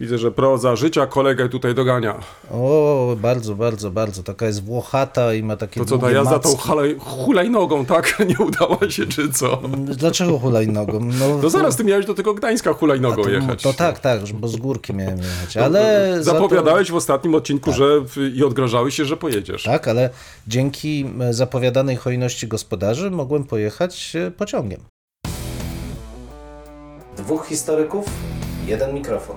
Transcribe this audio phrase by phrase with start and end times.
[0.00, 2.14] Widzę, że proza życia kolegę tutaj dogania.
[2.50, 4.22] O, bardzo, bardzo, bardzo.
[4.22, 8.18] Taka jest włochata i ma takie To co, ta jazda tą halej- hulajnogą, tak?
[8.38, 9.56] Nie udała się, czy co?
[9.78, 11.00] Dlaczego hulajnogą?
[11.18, 13.62] No, No zaraz ty miałeś do tego Gdańska hulajnogą to, jechać.
[13.62, 15.56] To tak, tak, bo z górki miałem jechać.
[15.56, 19.62] Ale za to- Zapowiadałeś w ostatnim odcinku, że w, i odgrażałeś się, że pojedziesz.
[19.62, 20.10] Tak, ale
[20.48, 24.80] dzięki zapowiadanej hojności gospodarzy mogłem pojechać e, pociągiem.
[27.16, 28.04] Dwóch historyków,
[28.66, 29.36] jeden mikrofon.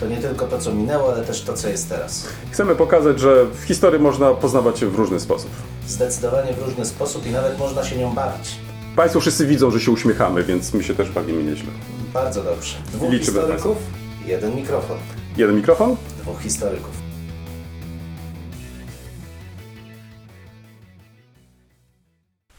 [0.00, 2.28] To nie tylko to, co minęło, ale też to, co jest teraz.
[2.50, 5.50] Chcemy pokazać, że w historii można poznawać się w różny sposób.
[5.88, 8.50] Zdecydowanie w różny sposób i nawet można się nią bawić.
[8.96, 11.70] Państwo wszyscy widzą, że się uśmiechamy, więc my się też bawimy nieźle.
[12.14, 12.76] Bardzo dobrze.
[12.92, 13.76] Dwóch Liczymy historyków,
[14.26, 14.96] jeden mikrofon.
[15.36, 15.96] Jeden mikrofon?
[16.22, 16.90] Dwóch historyków.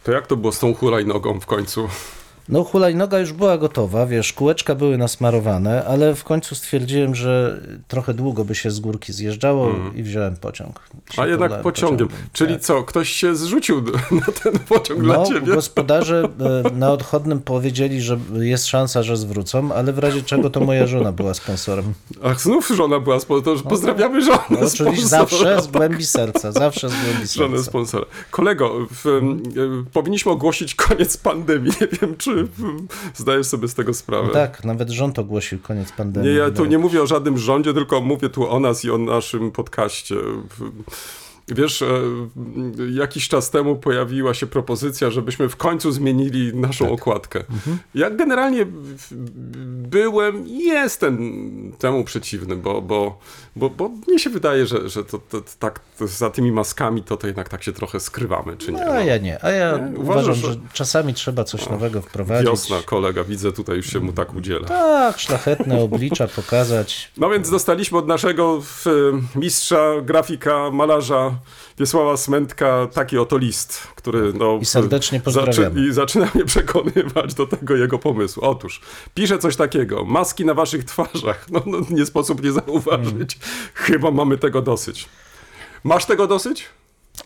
[0.03, 1.87] To jak to było z tą hulajnogą w końcu?
[2.49, 8.13] No hulajnoga już była gotowa, wiesz, kółeczka były nasmarowane, ale w końcu stwierdziłem, że trochę
[8.13, 10.79] długo by się z górki zjeżdżało i wziąłem pociąg.
[11.17, 11.21] I.
[11.21, 12.07] A jednak podlałem pociągiem.
[12.33, 12.61] Czyli tak.
[12.63, 13.81] co, ktoś się zrzucił
[14.11, 15.53] na ten pociąg dla No, ciebie?
[15.53, 16.29] gospodarze
[16.65, 20.87] e, na odchodnym powiedzieli, że jest szansa, że zwrócą, ale w razie czego to moja
[20.87, 21.93] żona była sponsorem.
[22.23, 23.63] Ach, znów żona była sponsorem.
[23.63, 27.69] Pozdrawiamy żonę No, oczywiście zawsze z głębi serca, zawsze z głębi Żonę serca.
[27.69, 28.05] sponsora.
[28.31, 29.21] Kolego, w, e,
[29.93, 31.71] powinniśmy ogłosić koniec pandemii.
[31.81, 32.36] Nie wiem, czy
[33.15, 34.29] zdajesz sobie z tego sprawę.
[34.33, 36.29] Tak, nawet rząd ogłosił koniec pandemii.
[36.29, 38.97] Nie, ja tu nie mówię o żadnym rządzie, tylko mówię tu o nas i o
[38.97, 40.15] naszym podcaście.
[41.47, 41.87] Wiesz, e,
[42.91, 46.93] jakiś czas temu pojawiła się propozycja, żebyśmy w końcu zmienili naszą Tak.
[46.93, 47.39] okładkę.
[47.39, 47.77] Mhm.
[47.95, 48.65] Ja generalnie
[49.67, 51.17] byłem i jestem
[51.79, 53.19] temu przeciwny, bo, bo,
[53.55, 57.17] bo, bo mnie się wydaje, że, że to, to, tak to za tymi maskami to,
[57.17, 58.85] to jednak tak się trochę skrywamy, czy nie?
[58.85, 59.43] No, a ja nie.
[59.45, 59.99] A ja Nie?
[59.99, 62.47] uważam, że że- czasami trzeba coś nowego wprowadzić.
[62.49, 64.67] Wiosna, kolega, widzę tutaj już się mu tak udziela.
[64.67, 67.11] Tak, szlachetne oblicza pokazać.
[67.17, 68.61] No więc dostaliśmy od naszego
[69.35, 71.36] mistrza, grafika, malarza
[71.77, 75.87] Wiesława Smętka taki oto list, który no, I serdecznie w- pozdrawiamy.
[75.87, 78.43] I zaczyna mnie przekonywać do tego jego pomysłu.
[78.45, 78.81] Otóż,
[79.13, 83.39] pisze coś takiego, maski na waszych twarzach, no, no nie sposób nie zauważyć.
[83.73, 85.09] Chyba mamy tego dosyć.
[85.83, 86.65] Masz tego dosyć?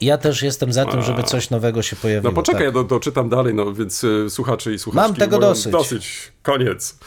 [0.02, 2.32] Ja też jestem za tym, żeby coś nowego się pojawiło.
[2.32, 2.66] No poczekaj, tak.
[2.66, 5.08] ja do, doczytam dalej, no więc y, słuchacze i słuchaczki...
[5.10, 5.72] Mam tego dosyć.
[5.72, 6.98] Dosyć, koniec.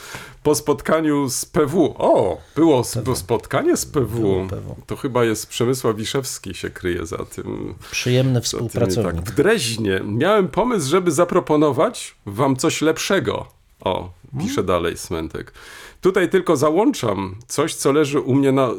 [0.43, 4.47] Po spotkaniu z PW, o, było, było spotkanie z PW.
[4.50, 4.77] PW.
[4.87, 7.75] To chyba jest Przemysław Wiszewski się kryje za tym.
[7.91, 9.25] Przyjemny tym współpracownik.
[9.25, 9.34] tak.
[9.34, 13.47] W Dreźnie miałem pomysł, żeby zaproponować wam coś lepszego.
[13.81, 15.53] O, pisze dalej Smentek.
[16.01, 18.71] Tutaj tylko załączam coś, co leży u mnie na,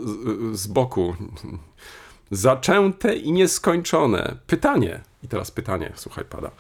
[0.53, 1.15] z boku.
[2.35, 4.35] Zaczęte i nieskończone.
[4.47, 5.01] Pytanie.
[5.23, 6.51] I teraz pytanie, słuchaj, pada.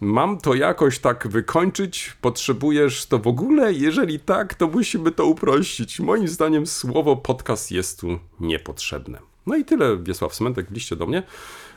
[0.00, 2.16] Mam to jakoś tak wykończyć?
[2.20, 3.72] Potrzebujesz to w ogóle?
[3.72, 6.00] Jeżeli tak, to musimy to uprościć.
[6.00, 9.18] Moim zdaniem słowo podcast jest tu niepotrzebne.
[9.46, 11.22] No i tyle Wiesław Smentek liście do mnie.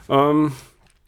[0.07, 0.51] Um,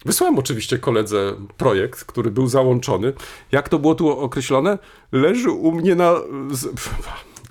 [0.05, 3.13] wysłałem oczywiście koledze projekt, który był załączony.
[3.51, 4.77] Jak to było tu określone?
[5.11, 6.13] Leży u mnie na...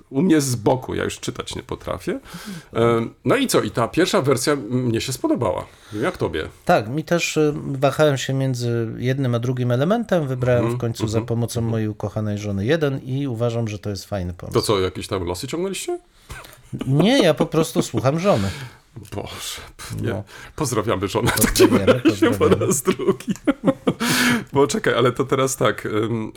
[0.09, 2.19] U mnie z boku, ja już czytać nie potrafię.
[2.73, 3.61] Em, No i co?
[3.61, 5.65] I ta pierwsza wersja mnie się spodobała.
[6.01, 6.47] Jak tobie?
[6.65, 10.27] Tak, mi też y, wahałem się między jednym a drugim elementem.
[10.27, 14.05] Wybrałem Mhm, w końcu za pomocą mojej ukochanej żony jeden i uważam, że to jest
[14.05, 14.61] fajny To pomysł.
[14.61, 15.99] co, jakieś tam losy ciągnęliście?
[16.87, 18.49] Nie, ja po prostu słucham żony.
[19.15, 19.61] Boże,
[20.01, 20.09] nie.
[20.09, 20.23] No.
[20.55, 23.33] Pozdrawiamy żonę w takim razie po raz drugi.
[24.53, 25.87] Bo czekaj, ale to teraz tak.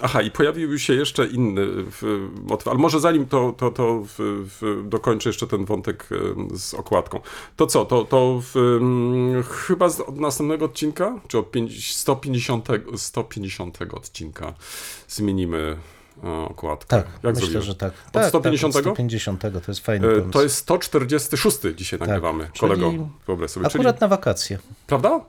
[0.03, 4.15] Aha, i pojawił się jeszcze inny w, motyw, ale może zanim to, to, to w,
[4.61, 6.09] w, dokończę jeszcze ten wątek
[6.55, 7.21] z okładką.
[7.57, 8.79] To co, to, to w,
[9.67, 14.55] chyba z, od następnego odcinka, czy od pięć- 150, 150 odcinka
[15.09, 15.77] zmienimy
[16.25, 16.87] e, okładkę.
[16.97, 17.63] Tak, Jak myślę, zrobimy?
[17.63, 17.93] że tak.
[18.07, 18.75] Od tak 150?
[18.75, 20.31] Tak, od 150 to jest fajny E, pomysł.
[20.31, 22.93] To jest 146 dzisiaj nagrywamy, czyli kolego.
[23.27, 23.69] Wyobraź sobie.
[23.69, 24.59] Czyli, Akurat na wakacje.
[24.87, 25.21] prawda?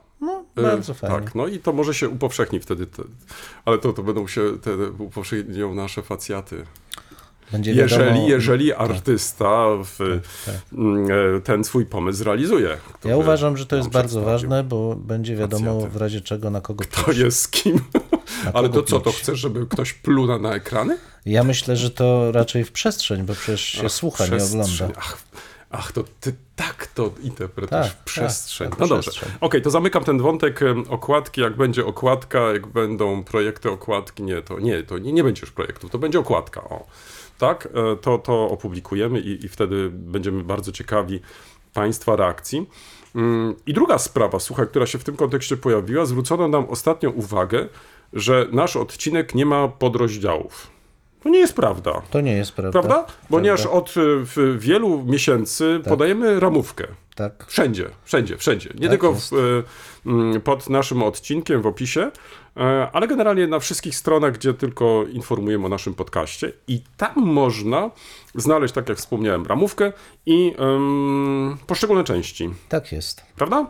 [0.56, 1.16] E, bardzo fajnie.
[1.16, 3.02] Tak, no i to może się upowszechni wtedy, te,
[3.64, 6.66] ale to, to będą się, te, upowszechnią nasze facjaty.
[7.52, 10.54] Będzie Jeżeli, wiadomo, jeżeli artysta w, tak.
[10.72, 11.06] mm,
[11.36, 12.76] e, ten swój pomysł zrealizuje.
[13.04, 15.92] Ja uważam, że to jest bardzo ważne, bo będzie wiadomo Facjaty.
[15.92, 17.18] w razie czego na kogo To pluć.
[17.18, 17.80] jest z kim?
[18.54, 20.98] Ale to co, to chcesz, żeby ktoś pluł na, na ekrany?
[21.26, 24.88] Ja myślę, że to raczej w przestrzeń, bo przecież się Ach, słucha, nie ogląda.
[24.96, 25.18] Ach,
[25.72, 28.70] Ach, to ty tak to interpretujesz Tak, w przestrzeń.
[28.70, 29.26] tak, no dobrze.
[29.40, 31.40] Okej, to zamykam ten wątek okładki.
[31.40, 35.50] Jak będzie okładka, jak będą projekty okładki, nie, to nie, to nie, nie będzie już
[35.50, 36.64] projektów, to będzie okładka.
[36.64, 36.86] O.
[37.38, 41.20] Tak, E, to, to opublikujemy i, i wtedy będziemy bardzo ciekawi
[41.74, 42.66] Państwa reakcji.
[43.14, 47.68] Mm, I druga sprawa, słuchaj, która się w tym kontekście pojawiła, zwrócono nam ostatnio uwagę,
[48.12, 50.71] że nasz odcinek nie ma podrozdziałów.
[51.22, 52.02] To nie jest prawda.
[52.10, 52.72] To nie jest prawda.
[52.82, 53.06] Prawda?
[53.30, 56.86] Ponieważ od y, w wielu miesięcy podajemy ramówkę.
[57.14, 57.46] Tak.
[57.48, 58.70] Wszędzie, wszędzie, wszędzie.
[58.74, 59.30] Nie Tak tylko w,
[60.06, 62.10] mm, pod naszym odcinkiem w opisie,
[62.56, 66.52] e, ale generalnie na wszystkich stronach, gdzie tylko informujemy o naszym podcaście.
[66.68, 67.90] I tam można
[68.34, 69.92] znaleźć, tak jak wspomniałem, ramówkę
[70.26, 70.54] i
[71.66, 72.50] poszczególne części.
[72.68, 73.22] Tak jest.
[73.36, 73.66] Prawda?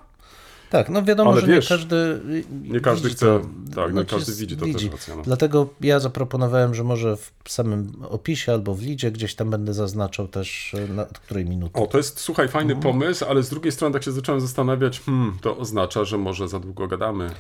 [0.73, 2.21] Tak, no wiadomo, Ale że wiesz, nie każdy.
[2.63, 3.27] Nie każdy widzi chce.
[3.27, 3.41] to.
[3.75, 5.17] Tak, nie Znaczy, każdy widzi to też racja.
[5.17, 5.23] No.
[5.23, 10.29] Dlatego ja zaproponowałem, że może w samym opisie albo w lidzie gdzieś tam będę zaznaczał
[10.29, 11.81] też e, na od której minuty.
[11.81, 12.93] O, to jest, słuchaj, fajny Mhm.
[12.95, 16.61] pomysł, ale z drugiej strony tak się zacząłem zastanawiać, hmm, to oznacza, że może za
[16.61, 17.31] długo gadamy.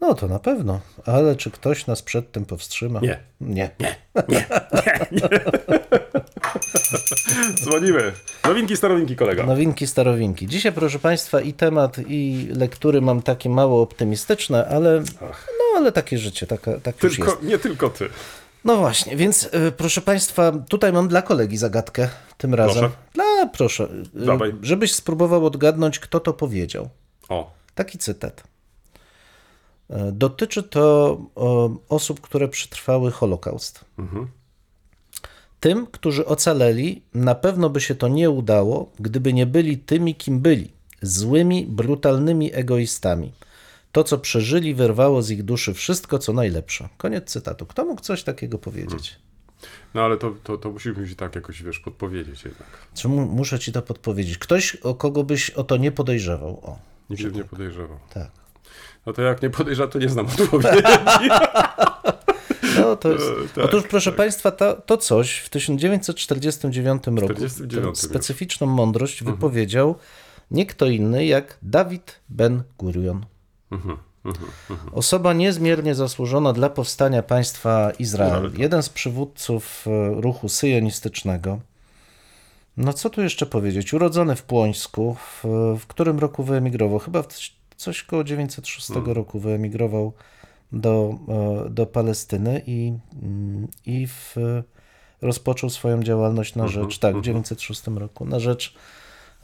[0.00, 3.00] No to na pewno, ale czy ktoś nas przed tym powstrzyma?
[3.00, 3.20] Nie.
[3.40, 3.70] Nie.
[7.62, 8.12] Dzwonimy.
[8.44, 9.46] Nowinki, starowinki, kolega.
[9.46, 10.46] Nowinki, starowinki.
[10.46, 16.18] Dzisiaj, proszę Państwa, i temat, i lektury mam takie mało optymistyczne, ale, no, ale takie
[16.18, 17.30] życie, taka, tak już jest.
[17.30, 18.08] Tylko, nie tylko ty.
[18.64, 22.08] No właśnie, więc y, proszę Państwa, tutaj mam dla kolegi zagadkę
[22.38, 22.74] tym razem.
[22.80, 22.96] Proszę.
[23.14, 23.88] Dla, proszę,
[24.22, 24.54] y, Dawaj.
[24.62, 26.88] żebyś spróbował odgadnąć, kto to powiedział.
[27.28, 28.42] O, Taki cytat.
[29.90, 33.84] Y, Dotyczy to o, osób, które przetrwały Holokaust.
[35.66, 40.40] Tym, którzy ocaleli, na pewno by się to nie udało, gdyby nie byli tymi, kim
[40.40, 40.72] byli
[41.02, 43.32] złymi, brutalnymi egoistami.
[43.92, 46.88] To, co przeżyli, wyrwało z ich duszy wszystko, co najlepsze.
[46.96, 47.66] Koniec cytatu.
[47.66, 49.18] Kto mógł coś takiego powiedzieć?
[49.94, 52.68] no ale to, to, to musimy mi tak jakoś, wiesz, podpowiedzieć jednak.
[52.94, 54.38] Czy mu, muszę ci to podpowiedzieć?
[54.38, 56.60] Ktoś, o kogo byś o to nie podejrzewał.
[56.62, 56.78] O,
[57.10, 57.98] Nikt się nie podejrzewał.
[58.14, 58.30] tak.
[59.06, 60.82] No to jak nie podejrzewa, to nie znam odpowiedzi.
[63.00, 63.24] To jest...
[63.24, 69.24] E, tak, Otóż, proszę Państwa, to, to coś w 1949 roku 49 tę specyficzną mądrość
[69.24, 69.94] wypowiedział
[70.50, 73.26] nie kto inny jak Dawid Ben Gurion.
[74.92, 78.52] Osoba niezmiernie zasłużona dla powstania państwa Izrael.
[78.56, 81.60] Jeden z przywódców e, ruchu syjonistycznego.
[82.76, 83.94] No co tu jeszcze powiedzieć?
[83.94, 85.44] Urodzony w Płońsku, w,
[85.80, 86.98] w którym roku wyemigrował?
[86.98, 87.28] Chyba w
[87.76, 90.12] coś koło 906 roku wyemigrował
[90.80, 91.18] do,
[91.66, 92.92] e, do Palestyny i,
[93.22, 94.36] mm, i w,
[95.22, 98.74] rozpoczął swoją działalność na rzecz, tak, w 906 roku, na rzecz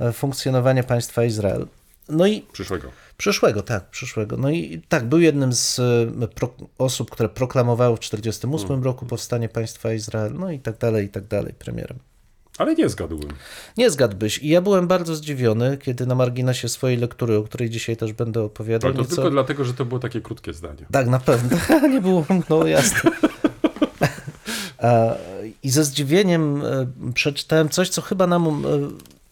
[0.01, 1.67] e, funkcjonowania państwa Izrael.
[2.09, 2.89] No i Przyszłego.
[3.17, 4.37] Przyszłego, tak, przyszłego.
[4.37, 5.79] No i tak, był jednym z
[6.23, 11.07] e, pro, osób, które proklamowały w 1948 roku powstanie państwa Izrael, no i tak dalej,
[11.07, 11.99] i tak dalej, premierem.
[12.59, 13.31] Ale nie zgadłbym.
[13.77, 14.39] Nie zgadłbyś.
[14.39, 18.43] I ja byłem bardzo zdziwiony, kiedy na marginesie swojej lektury, o której dzisiaj też będę
[18.43, 19.15] opowiadał, Ale to nieco...
[19.15, 20.87] tylko dlatego, że to było takie krótkie zdanie.
[20.91, 21.59] Tak, na pewno.
[21.95, 23.11] nie było, no jasne.
[24.79, 25.15] A,
[25.63, 28.51] I ze zdziwieniem e, przeczytałem coś, co chyba nam, e,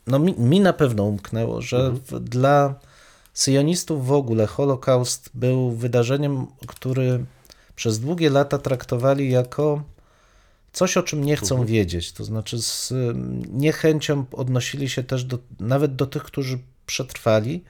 [0.06, 2.74] no mi, mi na pewno umknęło, że w, dla
[3.34, 7.24] syjonistów w ogóle Holokaust był wydarzeniem, który
[7.76, 9.82] przez długie lata traktowali jako
[10.72, 12.12] coś, o czym nie chcą wiedzieć.
[12.12, 12.92] To znaczy z
[13.52, 17.64] niechęcią odnosili się też do, nawet do tych, którzy przetrwali,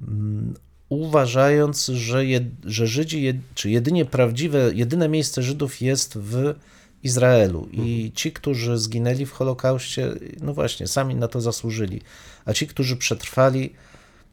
[0.00, 0.54] mm,
[0.88, 6.54] uważając, że, jed, że Żydzi, jed, czy jedynie prawdziwe, jedyne miejsce Żydów jest w
[7.02, 7.68] Izraelu.
[7.72, 12.00] I ci, którzy zginęli w Holokauście, no właśnie, sami na to zasłużyli,
[12.44, 13.72] a ci, którzy przetrwali,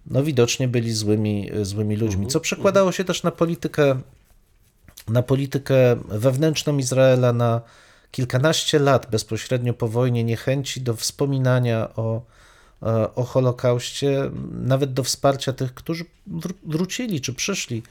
[0.06, 4.02] no widocznie byli złymi, złymi ludźmi, co przekładało się też na politykę,
[5.08, 7.62] na politykę wewnętrzną Izraela, na
[8.12, 12.22] kilkanaście lat bezpośrednio po wojnie niechęci do wspominania o,
[12.84, 17.84] e, o Holokauście, nawet do wsparcia tych, którzy wr- wrócili czy przyszli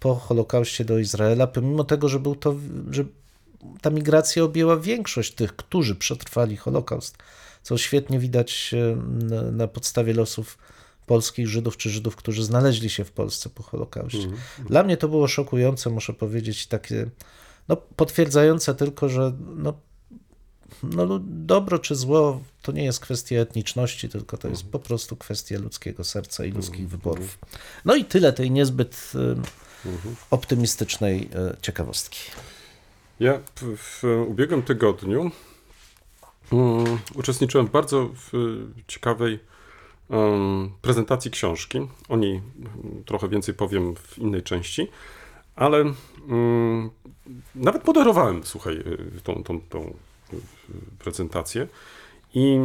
[0.00, 2.54] po Holokauście do Izraela, pomimo tego, że był to,
[2.90, 3.04] że
[3.80, 7.18] ta migracja objęła większość tych, którzy przetrwali Holokaust,
[7.62, 10.58] co świetnie widać e, na, na podstawie losów
[11.06, 14.18] polskich Żydów czy Żydów, którzy znaleźli się w Polsce po Holokauście.
[14.68, 17.10] Dla mnie to było szokujące, muszę powiedzieć, takie
[17.68, 19.74] no, potwierdzające tylko, że no,
[20.82, 25.16] no, lu- dobro czy zło to nie jest kwestia etniczności, tylko to jest po prostu
[25.16, 27.38] kwestia ludzkiego serca i ludzkich wyborów.
[27.84, 29.88] No i tyle tej niezbyt y,
[30.30, 32.18] optymistycznej y, ciekawostki.
[33.20, 35.30] Ja w, ubiegłym tygodniu
[36.50, 38.30] um, uczestniczyłem w bardzo w,
[38.86, 39.38] ciekawej
[40.82, 41.88] prezentacji książki.
[42.08, 44.88] O niej mm, trochę więcej powiem w innej części,
[45.56, 45.92] ale
[46.28, 46.90] mm,
[47.54, 49.94] nawet moderowałem, słuchaj, y, tą, tą, tą
[50.32, 50.36] y,
[50.98, 51.68] prezentację.
[52.34, 52.58] I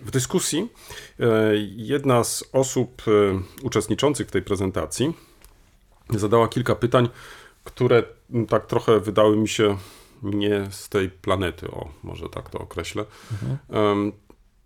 [0.00, 0.68] w dyskusji
[1.20, 1.26] e,
[1.76, 3.10] jedna z osób e,
[3.62, 5.14] uczestniczących w tej prezentacji
[6.10, 7.08] zadała kilka pytań,
[7.64, 8.02] które
[8.34, 9.76] m, tak trochę wydały mi się
[10.22, 13.04] nie z tej planety, o może tak to określę.
[13.70, 14.12] Em,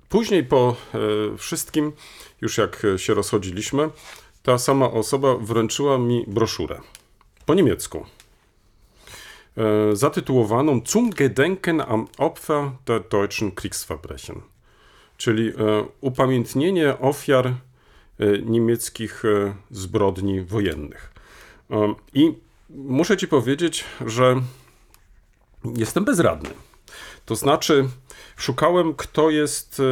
[0.09, 1.93] Później po e, wszystkim,
[2.41, 3.91] już jak się rozchodziliśmy,
[4.43, 6.81] ta sama osoba wręczyła mi broszurę
[7.49, 8.07] po niemiecku
[9.57, 14.41] e, zatytułowaną Zum Gedenken am Opfer der deutschen Kriegsverbrechen,
[15.17, 15.53] czyli e,
[16.01, 17.55] upamiętnienie ofiar e,
[18.45, 19.23] niemieckich
[19.71, 21.13] zbrodni wojennych.
[22.15, 22.35] I
[22.71, 24.37] muszę ci powiedzieć, że
[25.77, 26.51] jestem bezradny.
[27.25, 27.89] To znaczy,
[28.37, 29.83] szukałem, kto jest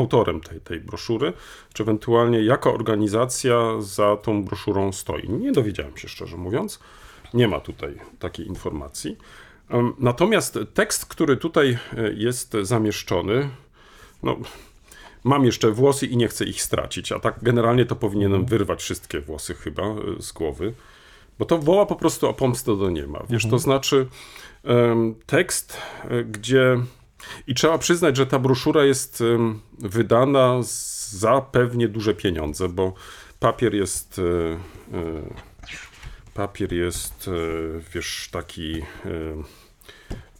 [0.00, 1.32] autorem tej, tej broszury,
[1.72, 5.28] czy ewentualnie jaka organizacja za tą broszurą stoi.
[5.28, 6.80] Nie dowiedziałem się, szczerze mówiąc.
[7.34, 9.16] Nie ma tutaj takiej informacji.
[9.98, 13.48] Natomiast tekst, który tutaj e, jest zamieszczony,
[14.22, 14.36] no,
[15.24, 19.20] mam jeszcze włosy i nie chcę ich stracić, a tak generalnie to powinienem wyrwać wszystkie
[19.20, 20.74] włosy chyba e, z głowy,
[21.38, 23.22] bo to woła po prostu o pomstę do niema.
[23.30, 24.06] Wiesz, to znaczy
[24.64, 26.76] em, tekst, e, gdzie
[27.46, 29.22] i trzeba przyznać, że ta broszura jest
[29.78, 30.58] wydana
[31.10, 32.94] za pewnie duże pieniądze, bo
[33.40, 35.34] papier jest e, e,
[36.34, 37.32] papier jest, e,
[37.94, 38.82] wiesz, taki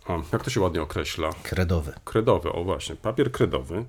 [0.08, 1.30] o, jak to się ładnie określa?
[1.42, 1.92] Kredowy.
[2.04, 3.84] Kredowy, o właśnie, papier kredowy,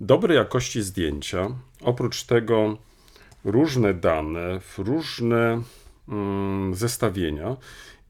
[0.00, 1.48] dobrej jakości zdjęcia,
[1.80, 2.76] oprócz tego
[3.44, 5.62] różne dane, różne
[6.08, 7.56] mm, zestawienia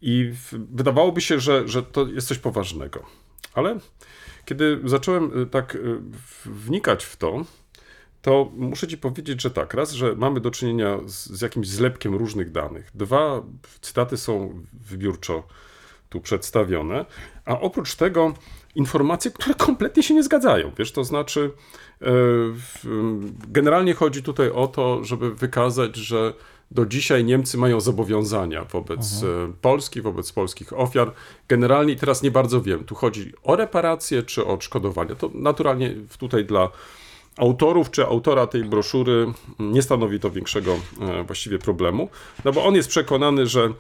[0.03, 3.07] i wydawałoby się, że, że to jest coś poważnego.
[3.55, 3.79] Ale
[4.45, 6.01] kiedy zacząłem y, tak y,
[6.45, 7.45] wnikać w to,
[8.23, 12.15] to muszę ci powiedzieć, że tak, raz, że mamy do czynienia z, z jakimś zlepkiem
[12.15, 12.91] różnych danych.
[12.95, 13.43] Dwa,
[13.81, 15.43] cytaty są wybiórczo
[16.09, 17.05] tu przedstawione,
[17.45, 18.35] a oprócz tego
[18.75, 20.73] informacje, które kompletnie się nie zgadzają.
[20.79, 21.51] Wiesz, to znaczy,
[22.03, 22.07] e,
[23.49, 26.35] generalnie chodzi tutaj o to, żeby wykazać, że
[26.71, 31.13] do dzisiaj Niemcy mają zobowiązania wobec e, Polski, wobec polskich ofiar.
[31.49, 35.15] Generalnie teraz nie bardzo wiem, tu chodzi o reparacje czy o odszkodowania.
[35.15, 36.71] To naturalnie tutaj dla
[37.37, 39.27] autorów czy autora tej broszury
[39.59, 42.09] nie stanowi to większego e, właściwie problemu,
[42.45, 43.73] no bo on jest przekonany, że e,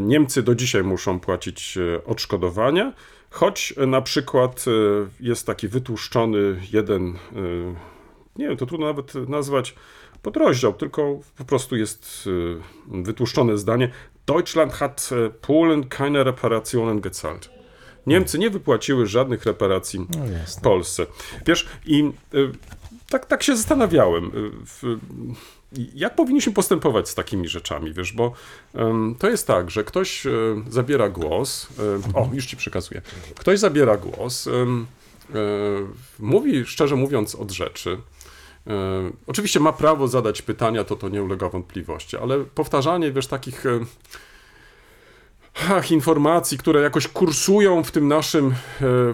[0.00, 2.92] Niemcy do dzisiaj muszą płacić odszkodowania,
[3.30, 4.64] choć na przykład
[5.20, 7.14] jest taki wytłuszczony jeden,
[8.36, 9.74] nie wiem, to trudno nawet nazwać
[10.22, 12.28] podrozdział, tylko po prostu jest
[12.96, 13.90] e, wytłuszczone zdanie
[14.26, 17.50] Deutschland hat e, Polen keine Reparationen gezahlt.
[18.06, 20.60] Niemcy nie wypłaciły żadnych reparacji No.
[20.62, 21.06] Polsce.
[21.46, 22.52] Wiesz, i y,
[23.10, 24.30] tak, tak się zastanawiałem,
[24.84, 24.98] y,
[25.94, 28.32] jak powinniśmy postępować z takimi rzeczami, wiesz, bo
[29.18, 30.30] to jest tak, że ktoś y,
[30.68, 31.68] zabiera głos,
[32.14, 33.02] y, o, już ci przekazuję,
[33.34, 34.50] ktoś zabiera głos, y,
[36.18, 37.96] mówi, szczerze mówiąc, od rzeczy, y,
[39.26, 43.80] Oczywiście ma prawo zadać pytania, to to nie ulega wątpliwości, ale powtarzanie, wiesz, takich y,
[45.70, 48.54] ach, informacji, które jakoś kursują w tym naszym, e,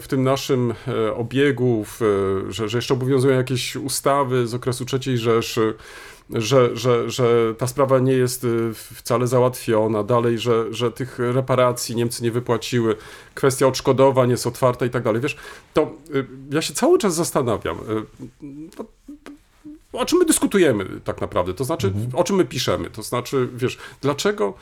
[0.01, 4.85] w tym naszym e, obiegu, w, e, że, że jeszcze obowiązują jakieś ustawy z okresu
[4.93, 5.75] III Rzeszy,
[6.31, 11.97] że, że, że ta sprawa nie jest e, wcale załatwiona, dalej, że, że tych reparacji
[11.97, 12.97] Niemcy nie wypłaciły,
[13.35, 15.21] kwestia odszkodowań jest otwarta i tak dalej.
[15.21, 15.37] Wiesz,
[15.75, 15.87] to e,
[16.51, 17.81] ja się cały czas zastanawiam, e,
[18.79, 18.85] no,
[19.95, 23.79] o czym my dyskutujemy tak naprawdę, to znaczy o czym my piszemy, to znaczy, wiesz,
[24.01, 24.55] dlaczego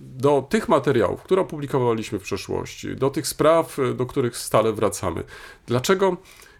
[0.00, 5.24] do tych materiałów, które opublikowaliśmy w przeszłości, do tych spraw, do których stale wracamy,
[5.66, 6.16] dlaczego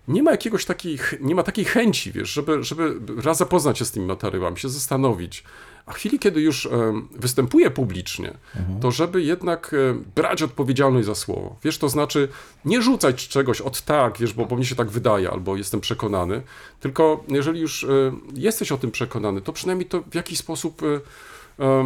[0.08, 3.90] nie ma jakiegoś takich, nie ma takiej chęci, wiesz, żeby, żeby raz zapoznać się z
[3.90, 5.44] tymi materiałami, się zastanowić,
[5.86, 6.68] a w chwili, kiedy już
[7.10, 8.34] występuje publicznie,
[8.80, 9.74] to żeby jednak
[10.14, 11.56] brać odpowiedzialność za słowo.
[11.64, 12.28] Wiesz, to znaczy
[12.64, 16.42] nie rzucać czegoś od tak, wiesz, bo, bo mnie się tak wydaje, albo jestem przekonany,
[16.80, 17.88] tylko jeżeli już e,
[18.34, 21.84] jesteś o tym przekonany, to przynajmniej to w jakiś sposób e, e,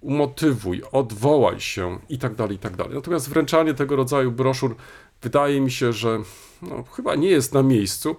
[0.00, 2.94] umotywuj, odwołaj się i tak dalej, i tak dalej.
[2.94, 4.76] Natomiast wręczanie tego rodzaju broszur
[5.24, 6.18] wydaje mi się, że
[6.62, 8.16] no, chyba nie jest na miejscu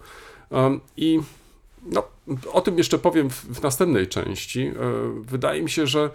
[0.51, 1.19] em, i
[1.85, 2.03] no,
[2.51, 4.61] o tym jeszcze powiem w, w następnej części.
[4.61, 4.73] E,
[5.21, 6.09] Wydaje mi się, że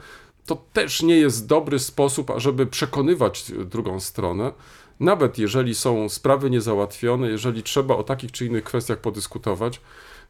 [0.47, 4.53] to też nie jest dobry sposób, ażeby przekonywać drugą stronę,
[5.01, 9.81] nawet jeżeli są sprawy niezałatwione, jeżeli trzeba o takich czy innych kwestiach podyskutować,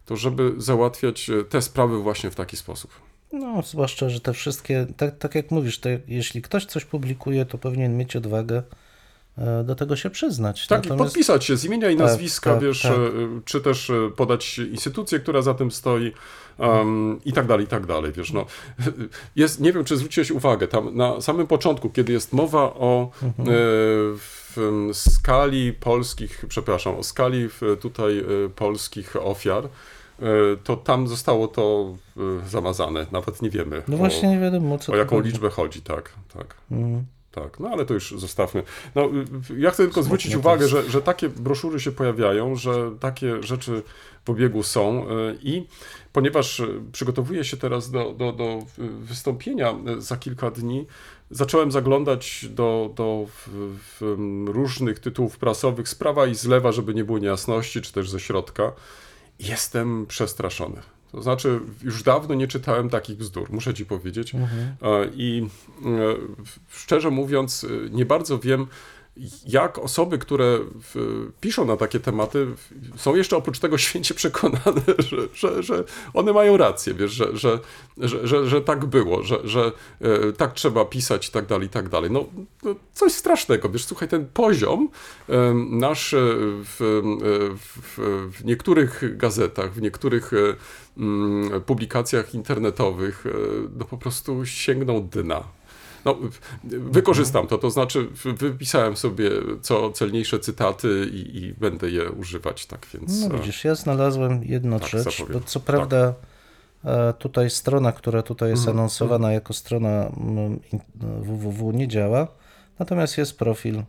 [0.07, 2.91] to żeby załatwiać e, te sprawy właśnie w taki sposób.
[3.33, 7.59] No, zwłaszcza, że te wszystkie, tak, tak jak mówisz, te, jeśli ktoś coś publikuje, to
[7.59, 8.63] powinien mieć odwagę
[9.65, 10.67] do tego się przyznać.
[10.67, 12.93] Tak, i podpisać się z imienia i Tak, nazwiska, tak, wiesz, tak.
[12.93, 12.97] e,
[13.45, 16.13] czy też e, podać instytucję, która za tym stoi
[16.59, 18.47] um, i tak dalej, i tak dalej, wiesz, no.
[19.37, 23.49] Jest, nie wiem, czy zwróciłeś uwagę, tam na samym początku, kiedy jest mowa o Mhm.
[23.49, 23.53] e,
[24.17, 27.49] w- skali polskich, przepraszam, o skali
[27.81, 28.25] tutaj e,
[28.57, 29.69] polskich ofiar, e,
[30.65, 33.07] to tam zostało to e, zamazane.
[33.13, 33.83] Nawet nie wiemy.
[33.89, 35.29] No o, właśnie nie wiadomo, co o jaką chodzi.
[35.29, 36.55] liczbę chodzi, tak, tak.
[36.71, 37.05] Mhm.
[37.31, 38.63] Tak, no ale to już zostawmy.
[38.95, 39.11] No,
[39.51, 43.83] y, ja chcę tylko zwrócić uwagę, że, że takie broszury się pojawiają, że takie rzeczy
[44.25, 45.67] w obiegu są y, i
[46.13, 50.87] ponieważ y, przygotowuję się teraz do, do, do wystąpienia za kilka dni,
[51.31, 53.49] zacząłem zaglądać do, do w,
[54.01, 58.11] w, różnych tytułów prasowych z prawa i z lewa, żeby nie było niejasności, czy też
[58.11, 58.73] ze środka.
[59.39, 60.83] Jestem przestraszony.
[61.13, 64.35] To znaczy, już dawno nie czytałem takich bzdur, muszę ci powiedzieć.
[64.35, 64.39] E,
[65.15, 65.47] I
[65.85, 65.87] e,
[66.69, 68.67] szczerze mówiąc, e, nie bardzo wiem,
[69.47, 70.59] jak osoby, które
[70.95, 72.47] w, piszą na takie tematy,
[72.97, 77.59] są jeszcze oprócz tego święcie przekonane, że, że, że one mają rację, wiesz, że, że,
[77.99, 81.71] że, że, że tak było, że, że e, tak trzeba pisać i tak dalej, i
[81.71, 82.11] tak dalej.
[82.11, 82.25] No,
[82.63, 84.89] no coś strasznego, wiesz, słuchaj, ten poziom
[85.29, 86.19] e, nasz e,
[86.65, 86.77] w,
[87.59, 87.99] w,
[88.39, 90.31] w niektórych gazetach, w niektórych
[91.67, 93.25] publikacjach internetowych,
[93.77, 95.60] no po prostu sięgnął dna.
[96.05, 96.17] No,
[96.65, 99.31] wykorzystam to, to znaczy wypisałem sobie
[99.63, 103.29] co celniejsze cytaty i, i będę je używać, tak więc...
[103.29, 105.41] No e, widzisz, ja znalazłem jedną tak, rzecz, zapowiem.
[105.41, 106.15] bo co prawda
[106.85, 110.61] e, tutaj strona, która tutaj jest Mhm, anonsowana jako strona mm,
[111.23, 112.27] www nie działa,
[112.79, 113.83] natomiast jest profil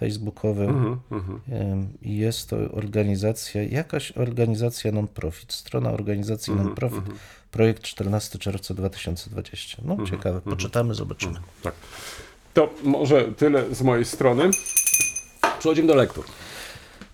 [0.00, 1.40] facebookowy mhm, mhm.
[1.50, 7.04] em, i jest to organizacja, jakaś organizacja non-profit, strona organizacji Mhm, non-profit,
[7.50, 9.82] projekt 14 czerwca 2020.
[9.84, 11.40] No Mhm, ciekawe, poczytamy, zobaczymy.
[11.62, 11.74] Tak.
[12.54, 14.50] To może tyle z mojej strony.
[15.58, 16.24] Przechodzimy do lektur.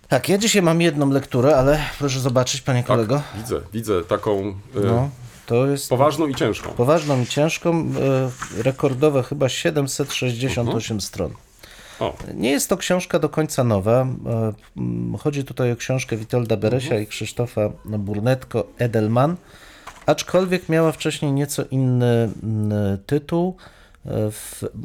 [0.08, 4.40] Tak, ja dzisiaj mam jedną lekturę, ale proszę zobaczyć, panie kolego, Tak, widzę, widzę taką
[4.76, 5.10] e, no,
[5.46, 6.70] to jest poważną i ciężką.
[6.70, 7.92] Poważną i ciężką,
[8.58, 11.34] e, rekordowe chyba 768 stron.
[12.02, 14.06] O, Nie jest to książka do końca nowa.
[15.14, 19.36] e, Chodzi tutaj o książkę Witolda Beresia i Krzysztofa Burnetko Edelman,
[20.06, 22.28] aczkolwiek miała wcześniej nieco inny
[23.06, 23.56] tytuł.
[24.06, 24.30] E,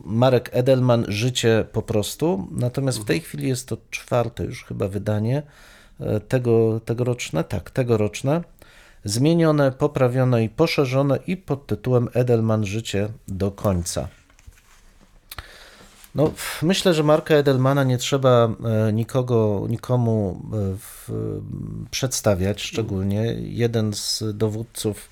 [0.05, 2.47] Marek Edelman Życie po prostu.
[2.51, 5.43] Natomiast w tej chwili jest to czwarte już chyba wydanie
[5.99, 8.41] e, tego, tegoroczne, tak, tegoroczne.
[9.03, 14.07] Zmienione, poprawione i poszerzone i pod tytułem Edelman Życie do końca.
[16.17, 18.55] No, myślę, że Marka Edelmana nie trzeba
[18.87, 21.09] e, nikogo, nikomu e, w,
[21.91, 25.09] przedstawiać, szczególnie jeden z dowódców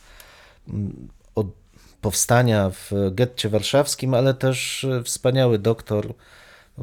[0.70, 1.48] m, od
[2.02, 6.14] powstania w getcie warszawskim, ale też e, wspaniały doktor,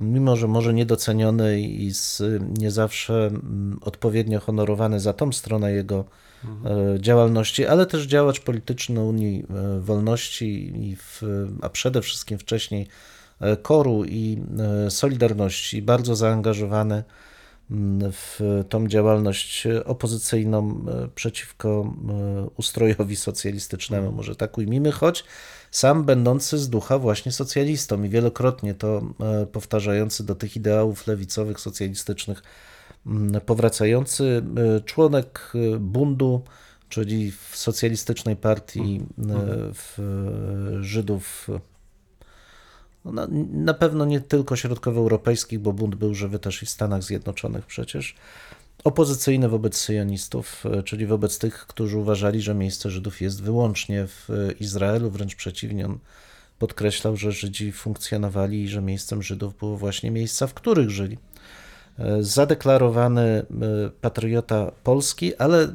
[0.01, 2.23] mimo że może niedoceniony i z,
[2.59, 6.05] nie zawsze mm, odpowiednio honorowany za tą stronę jego
[6.45, 9.45] e, działalności, ale też działacz polityczny Unii
[9.81, 11.23] Wolności, i w,
[11.63, 12.89] a przede wszystkim wcześniej
[13.63, 14.43] Koru i
[14.87, 17.05] e, Solidarności, bardzo zaangażowany
[17.71, 25.25] mm, w tą działalność opozycyjną e, przeciwko e, ustrojowi socjalistycznemu, może tak ujmijmy, choć
[25.71, 29.03] sam będący z ducha właśnie socjalistą i wielokrotnie to
[29.53, 32.43] powtarzający do tych ideałów lewicowych, socjalistycznych,
[33.07, 34.43] mm, powracający
[34.85, 36.43] członek bundu,
[36.89, 39.01] czyli w socjalistycznej partii
[39.75, 39.99] w
[40.81, 41.49] Żydów
[43.05, 47.03] no, na, na pewno nie tylko środkowoeuropejskich, bo bunt był żywy też i w Stanach
[47.03, 48.15] Zjednoczonych przecież.
[48.85, 54.31] Opozycyjny wobec syjonistów, e, czyli wobec tych, którzy uważali, że miejsce Żydów jest wyłącznie w
[54.31, 55.87] e, Izraelu, wręcz przeciwnie.
[55.87, 55.99] On
[56.59, 61.19] podkreślał, że Żydzi funkcjonowali i że miejscem Żydów było właśnie miejsca, w których żyli.
[61.99, 63.47] E, Zadeklarowany
[64.01, 65.75] patriota polski, ale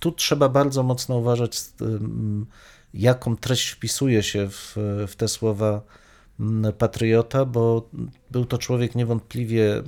[0.00, 1.60] tu trzeba bardzo mocno uważać,
[2.94, 4.76] jaką treść wpisuje się w,
[5.08, 5.82] w te słowa
[6.78, 7.88] patriota, bo
[8.30, 9.82] był to człowiek niewątpliwie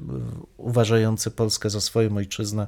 [0.57, 2.67] uważający Polskę za swoją ojczyznę,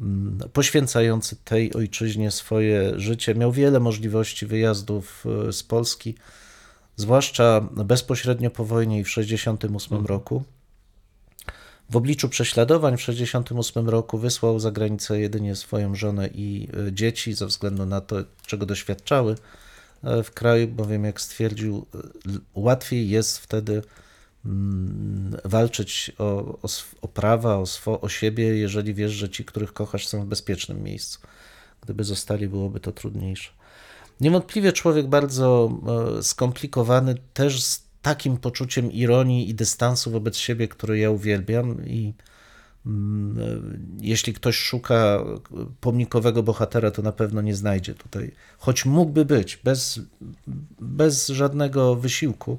[0.00, 3.34] mm, poświęcający tej ojczyźnie swoje życie.
[3.34, 6.14] Miał wiele możliwości wyjazdów y, z Polski,
[6.96, 10.44] zwłaszcza bezpośrednio po wojnie i w 1968 roku.
[11.90, 17.34] W obliczu prześladowań w 1968 roku wysłał za granicę jedynie swoją żonę i e, dzieci
[17.34, 19.63] ze względu na to, czego doświadczały e,
[20.02, 21.98] w kraju, bowiem jak stwierdził, e,
[22.54, 23.82] łatwiej jest wtedy
[24.44, 26.24] mm, walczyć o,
[26.62, 26.68] o,
[27.02, 30.82] o prawa, o, swo, o siebie, jeżeli wiesz, że ci, których kochasz, są w bezpiecznym
[30.82, 31.18] miejscu.
[31.80, 33.50] Gdyby zostali, byłoby to trudniejsze.
[34.20, 35.78] Niewątpliwie człowiek bardzo
[36.18, 41.86] e, skomplikowany, też z takim poczuciem ironii i dystansu wobec siebie, który ja uwielbiam.
[41.86, 42.33] I e,
[44.00, 45.24] jeśli ktoś szuka
[45.80, 50.00] pomnikowego bohatera, to na pewno nie znajdzie tutaj, choć mógłby być bez,
[50.80, 52.58] bez żadnego wysiłku.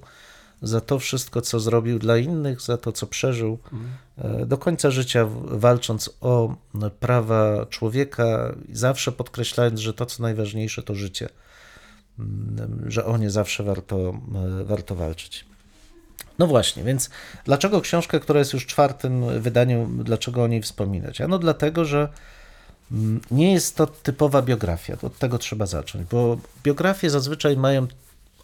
[0.62, 3.60] za to wszystko, co zrobił dla innych, za to, co przeżył,
[4.18, 6.56] e, do końca życia walcząc o
[7.00, 11.30] prawa człowieka, zawsze podkreślając, że to, co najważniejsze, to życie,
[12.20, 14.20] Mm, że o nie zawsze warto,
[14.60, 15.46] e, warto walczyć.
[16.40, 17.10] No właśnie, więc
[17.46, 21.22] dlaczego książka, która jest już czwartym wydaniu, dlaczego o niej wspominać?
[21.22, 22.10] Ano dlatego, że
[22.92, 24.98] mm, nie jest to typowa biografia.
[25.02, 27.88] Od tego trzeba zacząć, bo biografie zazwyczaj mają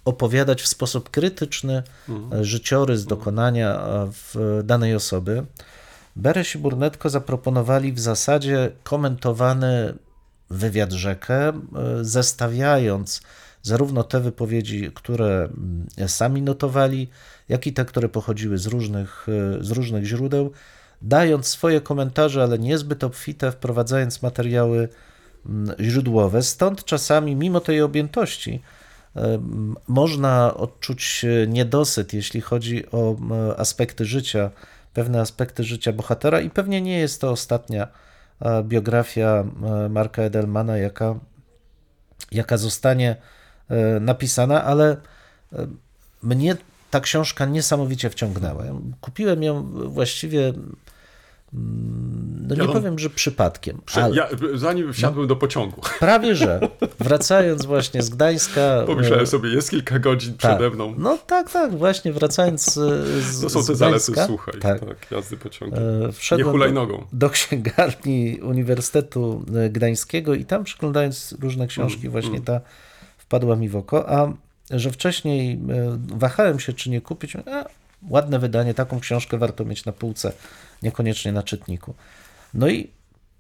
[0.06, 5.46] opowiadać w sposób krytyczny e, życiorys, dokonania e, w danej osoby.
[6.16, 9.94] Bereś i Burnetko zaproponowali w zasadzie komentowany
[10.50, 11.54] wywiad rzekę, e,
[12.02, 13.22] zestawiając
[13.64, 17.10] zarówno te wypowiedzi, które mm, sami notowali,
[17.50, 19.28] jak i te, które pochodziły z różnych,
[19.60, 20.52] e, z różnych źródeł,
[21.02, 24.90] dając swoje komentarze, ale niezbyt obfite, wprowadzając materiały
[25.46, 26.42] mm, źródłowe.
[26.42, 28.62] Stąd czasami, mimo tej objętości,
[29.16, 33.16] em, można odczuć e, niedosyt, jeśli chodzi o
[33.58, 34.52] aspekty życia,
[34.94, 37.88] pewne aspekty życia bohatera, i pewnie nie jest to ostatnia
[38.64, 39.46] biografia
[39.90, 41.16] Marka Edelmana, jaka,
[42.32, 43.16] jaka zostanie
[44.00, 44.98] napisana, ale
[45.54, 45.68] e,
[46.24, 46.58] mnie
[46.92, 48.64] ta książka niesamowicie wciągnęła.
[49.02, 50.54] Kupiłem ją właściwie,
[51.54, 56.36] mm, no nie Ja powiem, że przypadkiem, Prze- ale ja, zanim wsiadłem do pociągu, prawie
[56.36, 56.60] że.
[57.00, 58.84] Wracając właśnie z Gdańska.
[58.88, 60.58] pomyślałem e, sobie, jest kilka godzin tak.
[60.58, 60.96] przede mną.
[60.98, 65.12] No tak, tak, właśnie wracając z, To są te zalety, słuchaj, Tak, tak.
[65.12, 65.80] jazdy pociągiem.
[66.04, 67.06] e, Nie wszedłem do, hulajnogą.
[67.14, 72.62] do księgarni Uniwersytetu e, Gdańskiego i tam przeglądając różne książki, Mm, właśnie ta
[73.32, 74.34] wpadła mi w oko, a
[74.70, 75.58] że wcześniej e,
[76.18, 77.66] wahałem się, czy nie kupić, a,
[78.10, 80.34] ładne wydanie, taką książkę warto mieć na półce,
[80.84, 81.94] niekoniecznie na czytniku.
[82.54, 82.90] No i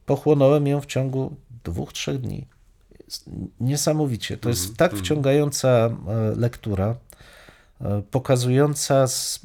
[0.06, 2.48] pochłonąłem ją w ciągu dwóch, trzech dni.
[3.60, 4.38] Niesamowicie.
[4.38, 5.92] To jest tak wciągająca e,
[6.36, 6.96] lektura,
[7.82, 9.42] e, pokazująca z,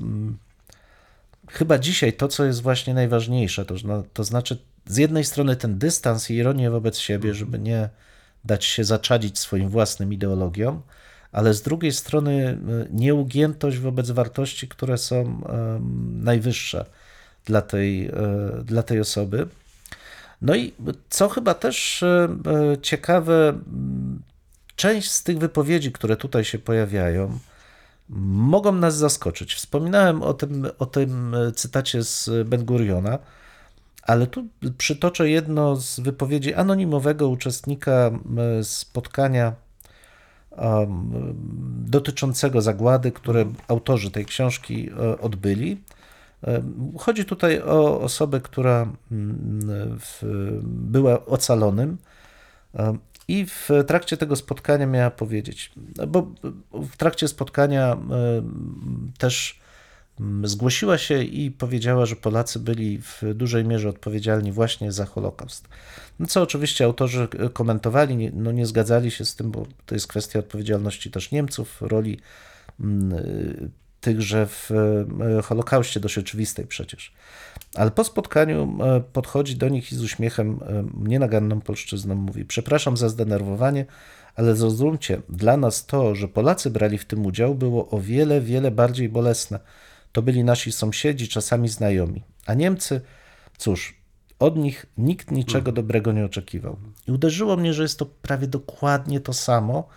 [1.49, 3.75] chyba dzisiaj to, co jest właśnie najważniejsze, to,
[4.13, 7.89] to znaczy z jednej strony ten dystans i ironię wobec siebie, żeby nie
[8.47, 10.83] dać się zaczadzić swoim własnym ideologiom,
[11.33, 15.43] ale z drugiej strony y, nieugiętość wobec wartości, które są
[16.13, 16.87] najwyższe
[17.47, 18.13] dla tej, e,
[18.65, 19.49] dla tej osoby.
[20.43, 20.73] No i
[21.09, 22.29] co chyba też e,
[22.73, 23.59] e, ciekawe,
[24.77, 27.39] część z tych wypowiedzi, które tutaj się pojawiają,
[28.09, 29.55] mogą nas zaskoczyć.
[29.55, 33.19] Wspominałem o tym, o tym e, cytacie z Ben Guriona,
[34.07, 34.47] ale tu
[34.79, 39.53] przytoczę jedno z wypowiedzi anonimowego uczestnika m, spotkania
[41.85, 45.83] dotyczącego zagłady, które autorzy tej książki e, odbyli.
[46.43, 48.93] Um, Chodzi tutaj o osobę, która
[50.01, 50.23] w,
[50.63, 51.99] była ocalonym
[53.29, 55.73] i w trakcie tego spotkania miała powiedzieć,
[56.09, 56.27] bo
[56.73, 57.97] w trakcie spotkania
[59.19, 59.61] też
[60.45, 65.69] zgłosiła się i powiedziała, że Polacy byli w dużej mierze odpowiedzialni właśnie za Holokaust.
[66.19, 70.07] No co oczywiście autorzy komentowali, nie, no nie zgadzali się z tym, bo to jest
[70.07, 72.21] kwestia odpowiedzialności też Niemców, roli
[72.81, 74.71] mm, y, tychże w
[75.39, 77.13] y, Holokauście, dość oczywistej przecież.
[77.75, 78.79] Ale po spotkaniu
[79.13, 80.61] podchodzi do nich i z uśmiechem
[80.95, 83.87] nienaganną polszczyzną mówi: Przepraszam za zdenerwowanie,
[84.35, 88.71] ale zrozumcie, dla nas to, że Polacy brali w tym udział, było o wiele, wiele
[88.71, 89.61] bardziej bolesne.
[90.13, 92.23] To byli nasi sąsiedzi, czasami znajomi.
[92.47, 93.01] A Niemcy,
[93.59, 93.95] cóż,
[94.39, 96.77] od nich nikt niczego dobrego nie oczekiwał.
[97.09, 99.89] I uderzyło mnie, że jest to prawie dokładnie to samo,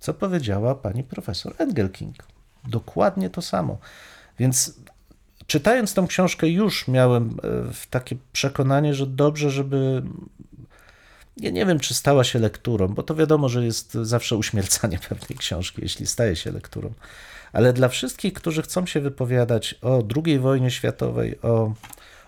[0.00, 2.16] co powiedziała pani profesor Engelking.
[2.68, 3.78] Dokładnie to samo.
[4.38, 4.74] Więc
[5.46, 10.02] czytając tą książkę, już miałem e, takie przekonanie, że dobrze, żeby.
[11.36, 15.38] Ja nie wiem, czy stała się lekturą, bo to wiadomo, że jest zawsze uśmiercanie pewnej
[15.38, 16.92] książki, jeśli staje się lekturą.
[17.52, 21.72] Ale dla wszystkich, którzy chcą się wypowiadać o II wojnie światowej, o,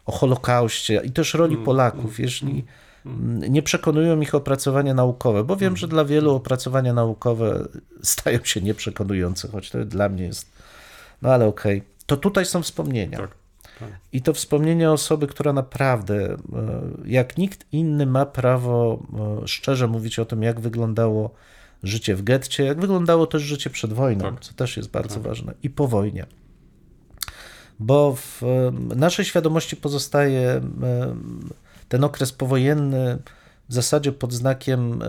[0.06, 2.64] o Holokauście i też roli Polaków, jeśli
[3.48, 7.68] nie przekonują ich opracowania naukowe, bo wiem, że dla wielu opracowania naukowe
[8.02, 10.52] stają się nieprzekonujące, choć to dla mnie jest.
[11.22, 11.82] No ale okej.
[12.06, 13.18] To tutaj są wspomnienia.
[13.18, 13.30] Tak.
[13.80, 13.88] tak.
[14.12, 16.36] I to wspomnienia osoby, która naprawdę, e,
[17.04, 19.02] jak nikt inny, ma prawo
[19.42, 21.30] e, szczerze mówić o tym, jak wyglądało
[21.82, 24.40] życie w getcie, jak wyglądało też życie przed wojną, Tak.
[24.40, 26.26] co też jest bardzo ważne, i po wojnie.
[27.78, 28.42] Bo w
[28.96, 30.60] naszej świadomości pozostaje
[31.88, 33.18] ten okres powojenny
[33.68, 35.00] w zasadzie pod znakiem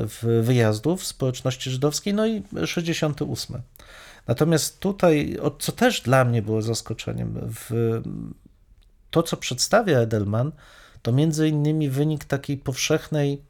[0.42, 3.62] wyjazdów społeczności żydowskiej, no i 68.
[4.28, 7.52] Natomiast tutaj, co też dla mnie było zaskoczeniem,
[9.12, 10.52] to, co przedstawia Edelman,
[11.02, 13.42] to między innymi wynik takiej powszechnej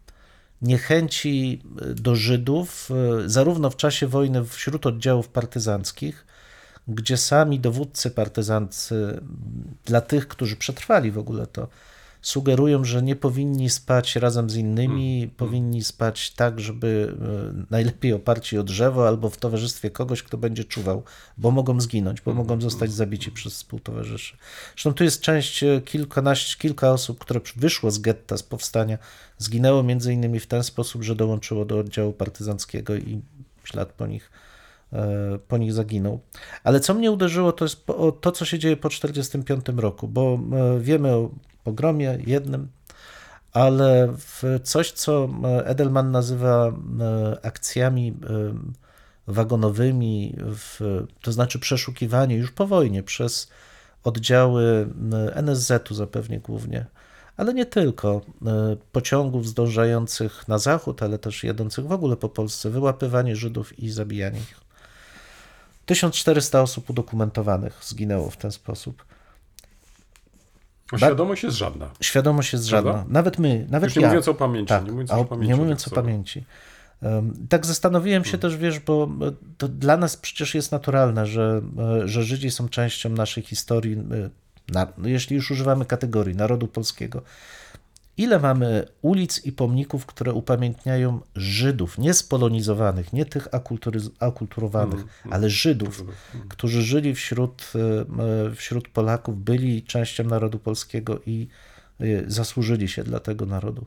[0.64, 1.62] niechęci
[1.96, 6.26] do Żydów, e, zarówno w czasie wojny wśród oddziałów partyzanckich,
[6.88, 9.22] gdzie sami dowódcy partyzancy,
[9.86, 11.68] dla tych, którzy przetrwali w ogóle to,
[12.24, 15.36] sugerują, że nie powinni spać razem z innymi, Mm.
[15.36, 17.16] powinni spać tak, żeby
[17.62, 21.04] e, najlepiej oparci o drzewo albo w towarzystwie kogoś, kto będzie czuwał,
[21.38, 22.44] bo mogą zginąć, bo Mm.
[22.44, 24.38] mogą zostać zabici przez współtowarzyszy.
[24.74, 28.98] Zresztą tu jest część, e, kilkanaście, kilka osób, które wyszło z getta, z powstania,
[29.38, 33.22] zginęło między innymi w ten sposób, że dołączyło do oddziału partyzanckiego i
[33.64, 34.32] ślad po nich
[34.94, 36.20] e, po nich zaginął.
[36.64, 37.86] Ale co mnie uderzyło, to jest
[38.22, 40.40] to, co się dzieje po 1945 roku, bo
[40.80, 41.30] wiemy o
[41.64, 42.68] pogromie jednym,
[43.54, 48.14] ale w coś, co e, Edelman nazywa e, akcjami e,
[49.28, 53.50] wagonowymi, w, to znaczy przeszukiwanie już po wojnie przez
[54.04, 54.88] oddziały
[55.34, 56.86] NSZ-u zapewnie głównie,
[57.38, 58.22] ale nie tylko,
[58.92, 64.40] pociągów zdążających na zachód, ale też jadących w ogóle po Polsce, wyłapywanie Żydów i zabijanie
[64.40, 64.64] ich.
[65.86, 69.06] 1400 osób udokumentowanych zginęło w ten sposób.
[70.98, 71.90] Świadomość jest żadna.
[72.02, 72.92] Świadomość jest żadna.
[72.92, 73.14] Prawda?
[73.14, 74.08] Nawet my, nawet Już nie ja.
[74.08, 74.70] mówiąc o pamięci.
[74.70, 75.48] Tak, nie mówiąc o, o pamięci.
[75.48, 76.44] nie o mówiąc o tych pamięci.
[77.50, 81.62] Tak zastanowiłem się też, wiesz, bo e, to dla nas przecież jest naturalne, że,
[82.04, 84.30] e, że Żydzi są częścią naszej historii, e,
[84.74, 87.22] na, no jeśli już używamy kategorii narodu polskiego.
[88.18, 95.10] Ile mamy ulic i pomników, które upamiętniają Żydów, nie spolonizowanych, nie tych akulturyz- akulturowanych, Mm,
[95.32, 96.48] ale Żydów, mm.
[96.50, 97.74] którzy żyli wśród,
[98.50, 101.48] e, wśród Polaków, byli częścią narodu polskiego i
[102.00, 103.86] e, zasłużyli się dla tego narodu.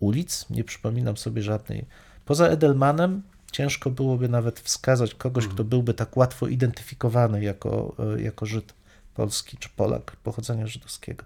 [0.00, 1.86] Ulic nie przypominam sobie żadnej.
[2.24, 8.46] Poza Edelmanem ciężko byłoby nawet wskazać kogoś, kto byłby tak łatwo identyfikowany jako, e, jako
[8.46, 8.74] Żyd
[9.14, 11.24] polski czy Polak pochodzenia żydowskiego.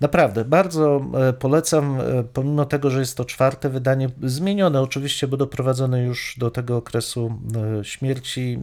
[0.00, 5.36] Naprawdę, bardzo e, polecam, e, pomimo tego, że jest to czwarte wydanie, zmienione oczywiście, bo
[5.36, 7.38] doprowadzone już do tego okresu
[7.80, 8.58] e, śmierci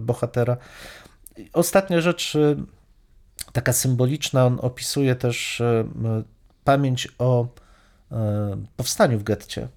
[0.00, 0.56] bohatera.
[1.52, 2.36] Ostatnia rzecz,
[3.52, 5.62] taka symboliczna, on opisuje też
[6.64, 7.46] pamięć o
[8.76, 9.68] powstaniu w getcie.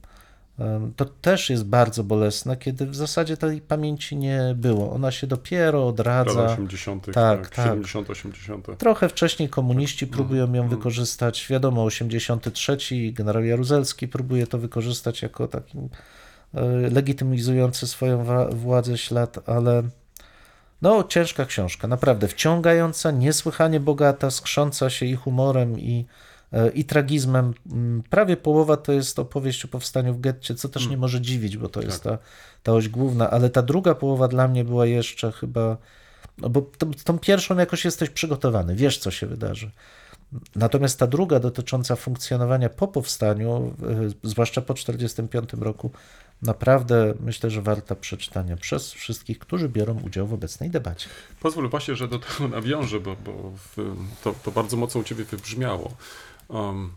[0.95, 4.91] To też jest bardzo bolesne, kiedy w zasadzie tej pamięci nie było.
[4.91, 6.41] Ona się dopiero odradza.
[6.41, 7.65] Lata 80., Tak, tak, tak.
[7.65, 8.67] 70, 80.
[8.77, 10.69] Trochę wcześniej komuniści próbują ją mm.
[10.69, 11.47] wykorzystać.
[11.49, 12.77] Wiadomo, 83
[13.11, 15.77] generał Jaruzelski próbuje to wykorzystać jako taki
[16.91, 19.83] legitymizujący swoją władzę ślad, ale
[20.81, 26.05] no ciężka książka, naprawdę wciągająca, niesłychanie bogata, skrząca się i humorem i,
[26.73, 27.53] i tragizmem.
[27.71, 31.57] Mm, Prawie połowa to jest opowieść o powstaniu w getcie, co też nie może dziwić,
[31.57, 32.17] bo to jest ta,
[32.63, 35.77] ta oś główna, ale ta druga połowa dla mnie była jeszcze chyba
[36.37, 39.71] no bo tą, tą pierwszą jakoś jesteś przygotowany, wiesz co się wydarzy.
[40.55, 43.73] Natomiast ta druga dotycząca funkcjonowania po powstaniu,
[44.23, 45.91] y, zwłaszcza po 1945 roku,
[46.41, 51.09] naprawdę myślę, że warta przeczytania przez wszystkich, którzy biorą udział w obecnej debacie.
[51.39, 53.51] Pozwól właśnie, że do tego nawiążę, bo, bo
[54.23, 55.91] to, to bardzo mocno u ciebie wybrzmiało.
[56.53, 56.91] Um,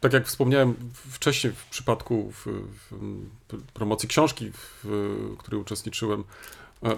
[0.00, 0.74] tak jak wspomniałem
[1.10, 2.46] wcześniej w przypadku w,
[2.90, 6.24] w promocji książki, w której uczestniczyłem,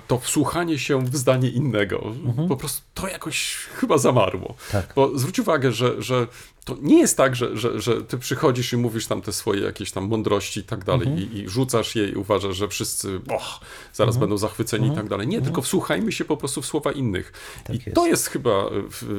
[0.07, 2.14] to wsłuchanie się w zdanie innego,
[2.48, 4.55] po prostu to jakoś chyba zamarło.
[4.72, 4.92] Tak.
[4.96, 6.27] Bo zwróć uwagę, że, że
[6.64, 9.92] to nie jest tak, że, że, że ty przychodzisz i mówisz tam te swoje jakieś
[9.92, 13.61] tam mądrości i tak dalej i, i rzucasz je i uważasz, że wszyscy och,
[13.92, 15.29] zaraz będą zachwyceni i tak dalej.
[15.29, 17.33] Nie, tylko wsłuchajmy się po prostu w słowa innych.
[17.64, 17.94] Tak I jest.
[17.94, 18.68] to jest chyba e,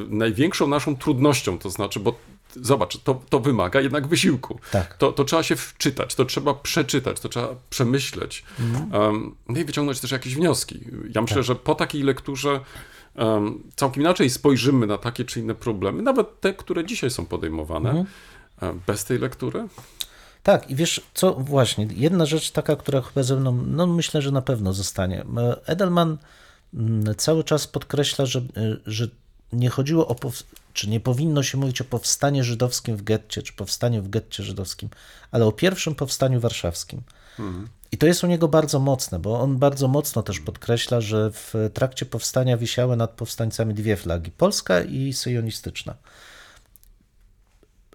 [0.08, 2.14] największą naszą trudnością, to znaczy, bo
[2.56, 4.58] zobacz, to, to wymaga jednak wysiłku.
[4.72, 4.96] Tak.
[4.96, 8.44] To, to trzeba się wczytać, to trzeba przeczytać, to trzeba przemyśleć.
[8.92, 10.80] Um, no i wyciągnąć też jakieś wnioski.
[11.14, 12.60] Ja myślę, że po takiej lekturze
[13.16, 18.04] um, całkiem inaczej spojrzymy na takie czy inne problemy, nawet te, które dzisiaj są podejmowane.
[18.62, 19.68] E, Bez tej lektury?
[20.42, 24.30] Tak, i wiesz co, właśnie, jedna rzecz taka, która chyba ze mną, no myślę, że
[24.30, 25.24] na pewno zostanie.
[25.66, 26.18] Edelman
[26.74, 29.08] mm, cały czas podkreśla, że, e, że
[29.52, 30.16] nie chodziło o,
[30.72, 34.88] czy nie powinno się mówić o powstaniu żydowskim w getcie, czy powstaniu w getcie żydowskim,
[35.30, 37.02] ale o pierwszym powstaniu warszawskim.
[37.92, 41.54] I to jest u niego bardzo mocne, bo on bardzo mocno też podkreśla, że w
[41.74, 45.94] trakcie powstania wisiały nad powstańcami dwie flagi, polska i syjonistyczna.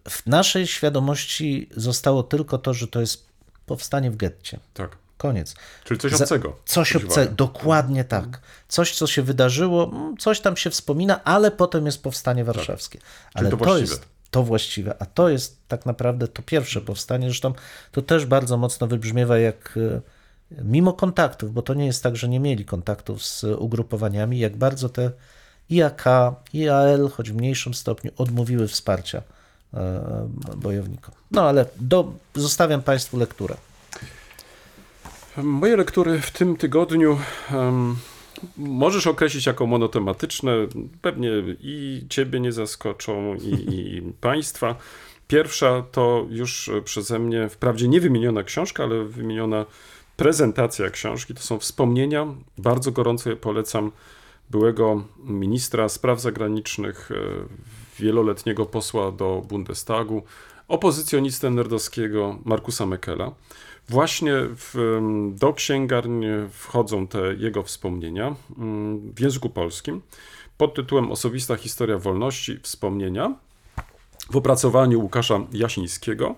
[0.09, 3.25] W naszej świadomości zostało tylko to, że to jest
[3.65, 4.59] powstanie w getcie.
[4.73, 4.97] Tak.
[5.17, 5.55] Koniec.
[5.83, 6.55] Czyli coś Za- obcego.
[6.65, 8.41] Coś Zwróć obcego, dokładnie tak.
[8.67, 12.99] Coś, co się wydarzyło, mm, coś tam się wspomina, ale potem jest powstanie warszawskie.
[13.33, 17.27] Ale to to, jest to właściwe, a to jest tak naprawdę to pierwsze powstanie.
[17.27, 17.53] Zresztą
[17.91, 20.01] to też bardzo mocno wybrzmiewa, jak e,
[20.63, 24.89] mimo kontaktów, bo to nie jest tak, że nie mieli kontaktów z ugrupowaniami, jak bardzo
[24.89, 25.11] te
[25.69, 26.03] IAK,
[26.53, 29.21] IAL, choć w mniejszym stopniu, odmówiły wsparcia
[29.73, 31.15] e, bojownikom.
[31.31, 33.55] No ale do, zostawiam Państwu lekturę.
[35.43, 37.17] Moje lektury w tym tygodniu
[37.51, 37.95] em,
[38.57, 40.51] możesz określić jako monotematyczne.
[41.01, 41.29] Pewnie
[41.61, 44.75] i ciebie nie zaskoczą, i, i państwa.
[45.27, 49.65] Pierwsza to już przeze mnie, wprawdzie nie wymieniona książka, ale wymieniona
[50.17, 51.33] prezentacja książki.
[51.33, 52.27] To są wspomnienia.
[52.57, 53.91] Bardzo gorąco je polecam
[54.49, 57.15] byłego ministra spraw zagranicznych, e,
[57.99, 60.23] wieloletniego posła do Bundestagu,
[60.67, 63.31] opozycjonistę nerdowskiego Markusa Mekela.
[63.89, 64.99] Właśnie w,
[65.35, 70.01] do księgarni wchodzą te jego wspomnienia mm, w języku polskim
[70.57, 73.35] pod tytułem Osobista historia wolności, wspomnienia
[74.31, 76.35] w opracowaniu Łukasza Jasińskiego.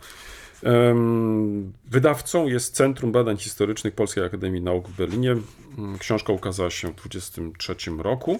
[1.86, 5.36] Wydawcą jest Centrum Badań Historycznych Polskiej Akademii Nauk w Berlinie.
[5.78, 8.40] Mm, książka ukazała się w 1923 roku.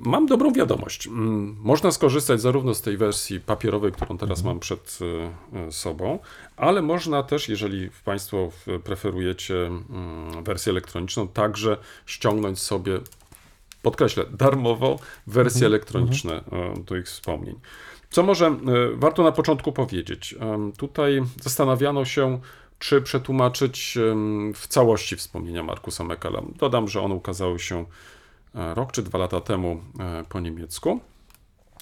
[0.00, 1.06] Mam dobrą wiadomość.
[1.06, 4.54] Mm, można skorzystać zarówno z tej wersji papierowej, którą teraz mhm.
[4.54, 4.98] mam przed
[5.54, 6.18] e, e, sobą,
[6.56, 8.50] ale można też, jeżeli Państwo
[8.84, 13.00] preferujecie mm, wersję elektroniczną, także ściągnąć sobie,
[13.82, 15.72] podkreślę, darmowo wersje mhm.
[15.72, 16.84] elektroniczne mhm.
[16.84, 17.54] do ich wspomnień.
[18.10, 18.56] Co może e,
[18.94, 20.34] warto na początku powiedzieć?
[20.76, 22.40] Tutaj zastanawiano się,
[22.82, 23.98] czy przetłumaczyć
[24.54, 26.42] w całości wspomnienia Markusa Mekela.
[26.56, 27.84] Dodam, że one ukazały się e,
[28.54, 31.00] rok czy dwa lata temu e, po niemiecku.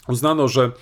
[0.09, 0.72] Uznano, że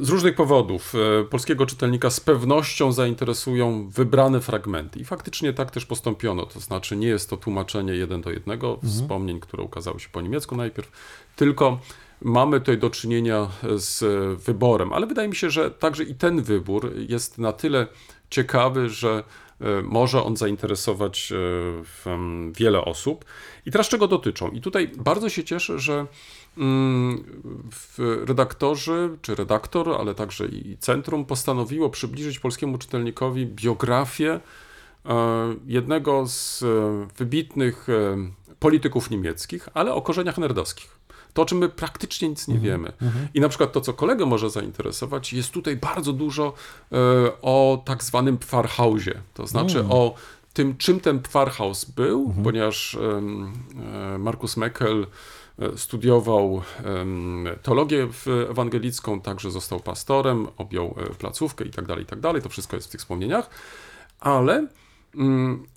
[0.00, 0.92] z różnych powodów
[1.30, 4.98] polskiego czytelnika z pewnością zainteresują wybrane fragmenty.
[4.98, 6.46] I faktycznie tak też postąpiono.
[6.46, 8.92] To znaczy, nie jest to tłumaczenie jeden do jednego mhm.
[8.92, 10.90] wspomnień, które ukazały się po niemiecku najpierw,
[11.36, 11.78] tylko
[12.20, 14.04] mamy tutaj do czynienia z
[14.42, 17.86] wyborem, ale wydaje mi się, że także i ten wybór jest na tyle
[18.30, 19.22] ciekawy, że e,
[19.82, 23.24] może on zainteresować e, wiele osób.
[23.66, 24.50] I teraz czego dotyczą?
[24.50, 26.06] I tutaj bardzo się cieszę, że
[26.58, 27.24] mm,
[28.26, 34.40] redaktorzy, czy redaktor, ale także i centrum postanowiło przybliżyć polskiemu czytelnikowi biografię
[35.06, 35.10] e,
[35.66, 36.64] jednego z
[37.16, 37.86] wybitnych
[38.58, 41.01] polityków niemieckich, ale o korzeniach nerdowskich
[41.34, 42.72] to o czym my praktycznie nic nie mhm.
[42.72, 42.92] wiemy.
[43.02, 43.28] Mhm.
[43.34, 46.52] I na przykład to, co kolegę może zainteresować, jest tutaj bardzo dużo
[46.92, 46.96] e,
[47.42, 49.92] o tak zwanym Pfarrhausie, to znaczy mm.
[49.92, 50.14] o
[50.52, 52.44] tym, czym ten Pfarrhaus był, mhm.
[52.44, 55.06] ponieważ e, Markus Meckel
[55.58, 56.62] e, studiował
[57.62, 58.08] teologię
[58.50, 62.42] ewangelicką, także został pastorem, objął placówkę i tak dalej, i tak dalej.
[62.42, 63.50] To wszystko jest w tych wspomnieniach,
[64.20, 64.66] ale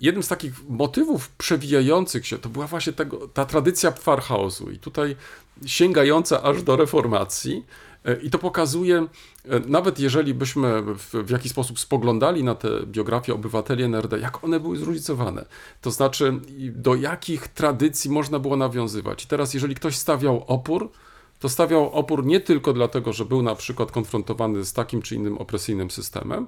[0.00, 5.16] jednym z takich motywów przewijających się to była właśnie tego, ta tradycja Pfarrhausu i tutaj
[5.66, 7.64] sięgająca aż do reformacji.
[8.04, 9.06] E, I to pokazuje,
[9.44, 14.44] e, nawet jeżeli byśmy w, w jakiś sposób spoglądali na te biografie obywateli NRD, jak
[14.44, 15.44] one były zróżnicowane.
[15.80, 19.24] To znaczy, do jakich tradycji można było nawiązywać.
[19.24, 20.90] I teraz, jeżeli ktoś stawiał opór,
[21.38, 25.38] to stawiał opór nie tylko dlatego, że był na przykład konfrontowany z takim czy innym
[25.38, 26.46] opresyjnym systemem,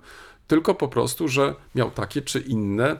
[0.48, 2.96] tylko po prostu, że miał takie czy inne,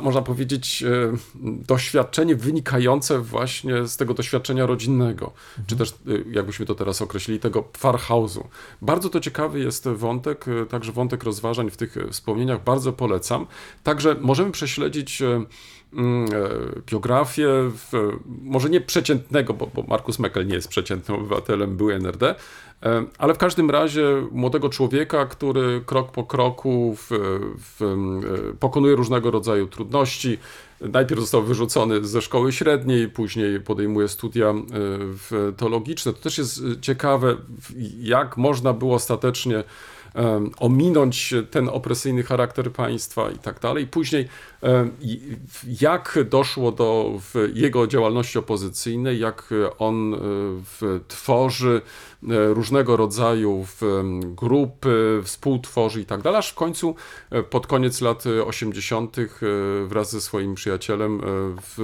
[0.00, 5.66] można powiedzieć, e, doświadczenie wynikające właśnie z tego doświadczenia rodzinnego, mhm.
[5.66, 5.94] czy też, e,
[6.30, 8.48] jakbyśmy to teraz określili, tego Pfarrhausu.
[8.82, 13.46] Bardzo to ciekawy jest wątek, e, także wątek rozważań w tych wspomnieniach, bardzo polecam.
[13.82, 15.22] Także możemy prześledzić
[16.86, 17.48] biografię,
[18.42, 22.34] może nie przeciętnego, bo, bo Markus Meckel nie jest przeciętnym obywatelem, był NRD,
[22.82, 27.08] e, ale w każdym razie młodego człowieka, który krok po kroku w,
[27.58, 30.38] w, e, pokonuje różnego rodzaju trudności.
[30.80, 34.54] Najpierw został wyrzucony ze szkoły średniej, później podejmuje studia
[35.56, 36.12] teologiczne.
[36.12, 37.36] To też jest ciekawe,
[38.00, 39.64] jak można było ostatecznie
[40.58, 43.86] ominąć ten opresyjny charakter państwa i tak dalej.
[43.86, 44.28] Później
[45.80, 47.12] jak doszło do
[47.54, 50.18] jego działalności opozycyjnej, jak on e,
[51.08, 51.82] tworzy
[52.22, 53.66] e, różnego rodzaju
[54.20, 56.94] grupy, współtworzy i tak dalej, aż w końcu
[57.30, 59.16] e, pod koniec lat 80.
[59.86, 61.20] wraz ze swoim przyjacielem
[61.62, 61.78] w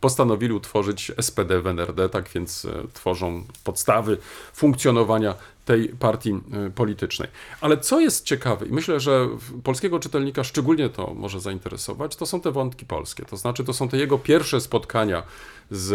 [0.00, 4.18] postanowili utworzyć SPD w NRD, tak więc tworzą podstawy
[4.52, 5.34] funkcjonowania
[5.66, 7.28] tej partii e, politycznej.
[7.60, 9.28] Ale co jest ciekawe, i myślę, że
[9.64, 13.24] polskiego czytelnika szczególnie to może zainteresować, to są te wątki polskie.
[13.24, 15.22] To znaczy, to są te jego pierwsze spotkania
[15.70, 15.92] z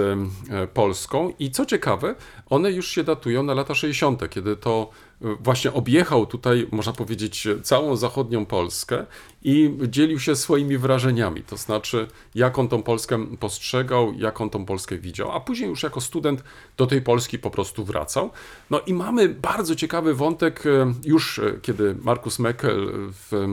[0.49, 1.33] e, Polską.
[1.39, 2.15] I co ciekawe,
[2.49, 4.89] one już się datują na lata 60., kiedy to
[5.21, 9.05] właśnie objechał tutaj, można powiedzieć, całą zachodnią Polskę
[9.43, 14.65] i dzielił się swoimi wrażeniami, to znaczy jak on tą Polskę postrzegał, jak on tą
[14.65, 16.43] Polskę widział, a później już jako student
[16.77, 18.29] do tej Polski po prostu wracał.
[18.69, 23.47] No i mamy bardzo ciekawy wątek, e, już e, kiedy Markus Meckel w,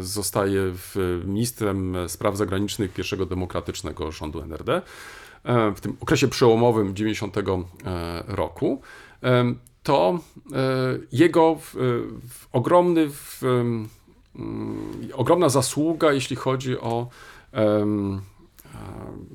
[0.00, 0.72] zostaje
[1.24, 4.82] ministrem spraw zagranicznych pierwszego demokratycznego rządu NRD,
[5.44, 7.36] e, w tym okresie przełomowym 90
[8.26, 8.82] roku,
[9.82, 10.18] to
[10.52, 10.56] e,
[11.12, 11.58] jego
[12.52, 13.10] ogromny,
[15.14, 17.06] ogromna zasługa, jeśli chodzi o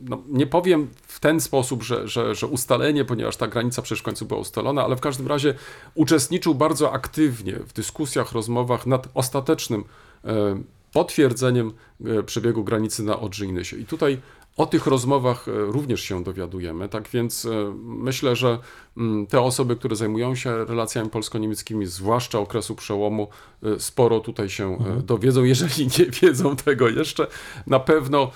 [0.01, 4.03] no, nie powiem w ten sposób, że, że, że ustalenie, ponieważ ta granica przecież w
[4.03, 5.53] końcu była ustalona, ale w każdym razie
[5.95, 9.83] uczestniczył bardzo aktywnie w dyskusjach, rozmowach nad ostatecznym
[10.25, 10.61] e,
[10.93, 11.73] potwierdzeniem
[12.05, 13.45] e, przebiegu granicy na Odrze
[13.79, 14.17] I tutaj
[14.57, 18.59] o tych rozmowach e, również się dowiadujemy, tak więc e, myślę, że
[18.97, 23.27] mm, te osoby, które zajmują się relacjami polsko-niemieckimi, zwłaszcza okresu przełomu,
[23.63, 25.05] e, sporo tutaj się mhm.
[25.05, 25.43] dowiedzą.
[25.43, 27.27] Jeżeli nie wiedzą tego jeszcze,
[27.67, 28.31] na pewno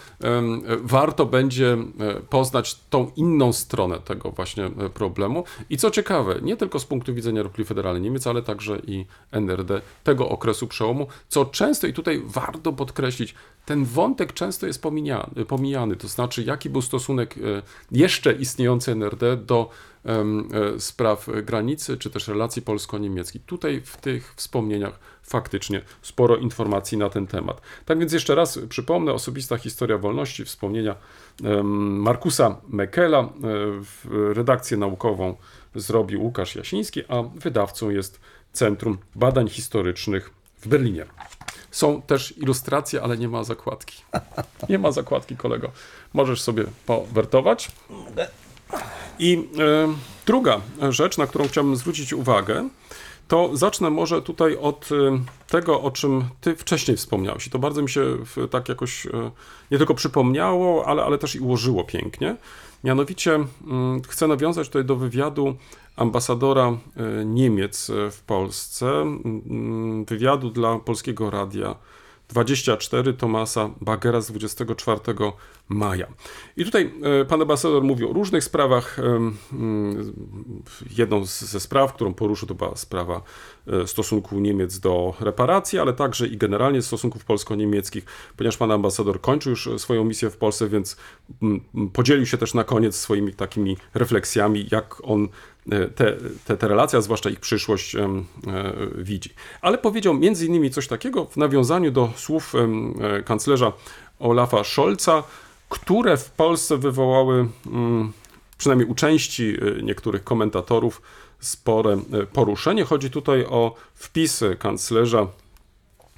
[0.84, 1.78] warto będzie
[2.30, 5.44] poznać tą inną stronę tego właśnie problemu.
[5.70, 9.82] I co ciekawe, nie tylko z punktu widzenia Republiki Federalnej Niemiec, ale także i NRD,
[10.04, 13.36] tego okresu przełomu, co często i tutaj warto podkreślić,
[13.70, 17.62] ten wątek często jest pomijany, pomijany, to znaczy jaki był stosunek e,
[17.92, 19.70] jeszcze istniejącej NRD do
[20.06, 23.46] e, spraw granicy, czy też relacji polsko-niemieckich.
[23.46, 27.62] Tutaj w tych wspomnieniach faktycznie sporo informacji na ten temat.
[27.86, 30.96] Tak więc jeszcze raz przypomnę, osobista historia wolności, wspomnienia
[31.64, 33.30] Markusa Mekela, e,
[34.34, 35.36] redakcję naukową
[35.76, 38.20] zrobił Łukasz Jasiński, a wydawcą jest
[38.54, 41.06] Centrum Badań Historycznych w Berlinie.
[41.72, 43.96] Są też ilustracje, ale nie ma zakładki.
[44.70, 45.72] Nie ma zakładki, kolego.
[46.14, 47.72] Możesz sobie powertować.
[49.20, 52.70] I y, druga rzecz, na którą chciałbym zwrócić uwagę,
[53.30, 57.48] to zacznę może tutaj od e, tego, o czym ty wcześniej wspomniałeś.
[57.48, 58.18] I to bardzo mi się
[58.52, 59.32] tak jakoś e,
[59.72, 62.36] nie tylko przypomniało, ale, ale też i ułożyło pięknie.
[62.84, 65.56] Mianowicie mm, chcę nawiązać tutaj do wywiadu
[65.96, 69.06] ambasadora e, Niemiec e, w Polsce,
[70.08, 71.76] wywiadu dla Polskiego Radia
[72.30, 75.00] 24 Tomasa Bagera z 24
[75.70, 76.08] maja.
[76.58, 78.98] I tutaj e, pan ambasador mówi o różnych sprawach.
[80.98, 83.22] Jedną ze spraw, którą poruszył, to była sprawa
[83.86, 88.06] stosunku Niemiec do reparacji, ale także i generalnie stosunków polsko-niemieckich,
[88.38, 90.98] ponieważ pan ambasador kończy już swoją misję w Polsce, więc
[91.94, 95.28] podzielił się też na koniec swoimi takimi refleksjami, jak on
[95.96, 98.10] te, te, te relacje, a zwłaszcza ich przyszłość e,
[98.96, 99.30] widzi.
[99.62, 103.74] Ale powiedział między innymi coś takiego w nawiązaniu do słów e, kanclerza
[104.20, 105.24] Olafa Scholza,
[105.70, 108.12] które w Polsce wywołały mm,
[108.58, 111.02] przynajmniej u części e, niektórych komentatorów
[111.40, 111.98] spore
[112.34, 112.84] poruszenie.
[112.84, 115.28] Chodzi tutaj o wpisy kanclerza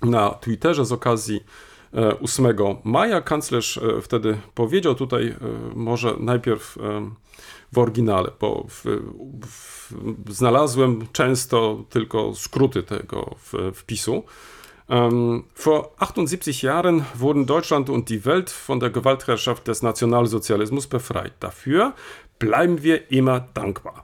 [0.01, 1.43] na Twitterze z okazji
[2.21, 2.47] 8
[2.83, 3.21] maja.
[3.21, 5.35] Kanclerz wtedy powiedział tutaj
[5.75, 6.77] może najpierw
[7.71, 8.85] w oryginale, bo w,
[9.45, 13.35] w, znalazłem często tylko skróty tego
[13.73, 14.23] wpisu.
[14.87, 21.33] Um, vor 78 Jahren wurden Deutschland und die Welt von der Gewaltherrschaft des Nationalsozialismus befreit.
[21.39, 21.93] Dafür
[22.39, 24.03] bleiben wir immer dankbar.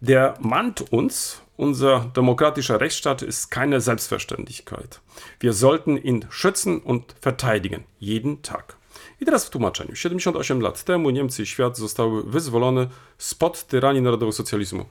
[0.00, 5.00] Der mahnt uns, unser demokratischer Rechtsstaat ist keine Selbstverständlichkeit.
[5.38, 8.76] Wir sollten ihn schützen und verteidigen, jeden Tag.
[9.20, 9.96] I teraz w tłumaczeniu.
[9.96, 12.86] 78 lat temu Niemcy i świat zostały wyzwolone
[13.18, 14.84] spod tyranii narodowego socjalizmu.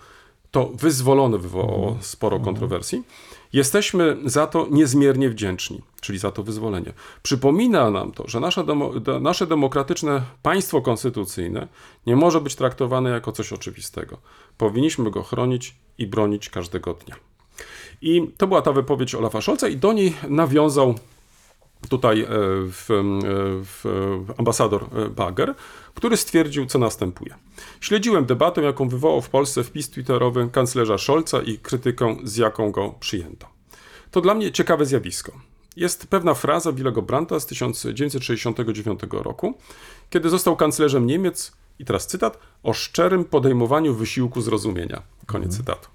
[0.52, 2.04] To wyzwolone wywołało mhm.
[2.04, 2.56] sporo mhm.
[2.56, 3.04] kontrowersji.
[3.54, 6.94] Jesteśmy za to niezmiernie wdzięczni, czyli za to wyzwolenie.
[7.24, 11.68] Przypomina nam to, że nasze, demo, nasze demokratyczne państwo konstytucyjne
[12.06, 14.18] nie może być traktowane jako coś oczywistego.
[14.58, 17.16] Powinniśmy go chronić i bronić każdego dnia.
[18.02, 20.96] I to była ta wypowiedź Olafa Scholza i do niej nawiązał
[21.88, 23.04] tutaj e, w, e,
[23.64, 23.84] w
[24.38, 25.56] ambasador e, Bager,
[25.94, 27.36] który stwierdził, co następuje.
[27.82, 32.96] Śledziłem debatę, jaką wywołał w Polsce wpis twitterowy kanclerza Scholza i krytykę, z jaką go
[33.00, 33.48] przyjęto.
[34.12, 35.32] To dla mnie ciekawe zjawisko.
[35.76, 39.58] Jest pewna fraza Willego Brandta z 1969 roku,
[40.10, 45.02] kiedy został kanclerzem Niemiec, i teraz cytat, o szczerym podejmowaniu wysiłku zrozumienia.
[45.26, 45.58] Koniec mhm.
[45.58, 45.93] cytatu.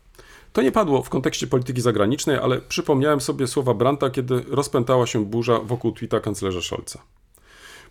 [0.53, 5.25] To nie padło w kontekście polityki zagranicznej, ale przypomniałem sobie słowa Branta, kiedy rozpętała się
[5.25, 7.03] burza wokół tweeta kanclerza Scholza.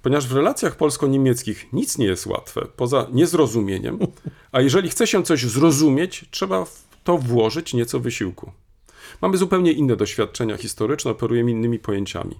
[0.01, 3.99] Ponieważ w relacjach polsko-niemieckich nic nie jest łatwe, poza niezrozumieniem,
[4.51, 8.51] a jeżeli chce się coś zrozumieć, trzeba w to włożyć nieco wysiłku.
[9.21, 12.35] Mamy zupełnie inne doświadczenia historyczne, operujemy innymi pojęciami.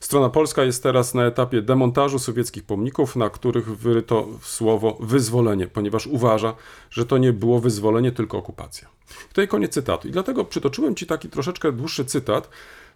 [0.00, 6.06] Strona polska jest teraz na etapie demontażu sowieckich pomników, na których wyryto słowo wyzwolenie, ponieważ
[6.06, 6.54] uważa,
[6.90, 8.88] że to nie było wyzwolenie, tylko okupacja.
[9.28, 10.08] Tutaj koniec cytatu.
[10.08, 12.48] I dlatego przytoczyłem Ci taki troszeczkę dłuższy cytat,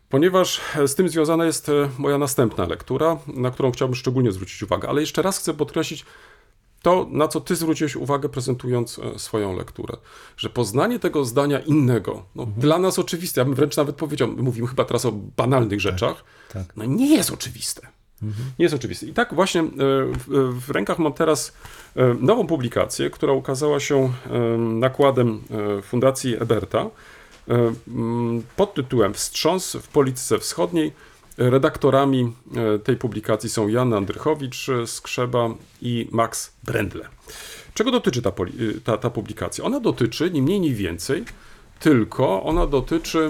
[0.09, 4.89] ponieważ z tym związana jest e, moja następna lektura, na którą chciałbym szczególnie zwrócić uwagę.
[4.89, 6.05] Ale jeszcze raz chcę podkreślić,
[6.83, 9.97] to, na co ty zwróciłeś uwagę, prezentując e, swoją lekturę,
[10.37, 12.61] że poznanie tego zdania innego, no, mhm.
[12.61, 16.77] dla nas oczywiste, ja bym wręcz nawet powiedział, mówimy chyba teraz o banalnych rzeczach, tak.
[16.77, 17.87] no nie jest oczywiste.
[18.23, 18.51] Mhm.
[18.59, 19.07] Nie jest oczywiste.
[19.07, 21.53] I tak właśnie e, w, w, rękach mam teraz
[21.97, 24.13] e, nową publikację, która ukazała się
[24.59, 25.43] nakładem
[25.83, 26.91] Fundacji Eberta
[28.57, 30.93] pod tytułem Wstrząs w polityce wschodniej
[31.39, 32.33] Redaktorami
[32.85, 35.49] tej publikacji są Jan Andrychowicz z Krzeba
[35.83, 37.09] i Max Brendle.
[37.75, 38.33] Czego dotyczy ta,
[38.85, 39.65] ta, ta publikacja?
[39.65, 41.25] Ona dotyczy, ni mniej, ni więcej,
[41.81, 43.29] tylko ona dotyczy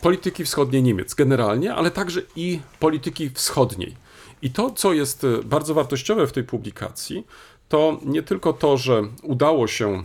[0.00, 3.96] polityki wschodniej Niemiec generalnie, ale także i polityki wschodniej.
[4.42, 7.26] I to, co jest bardzo wartościowe w tej publikacji,
[7.68, 10.04] to nie tylko to, że udało się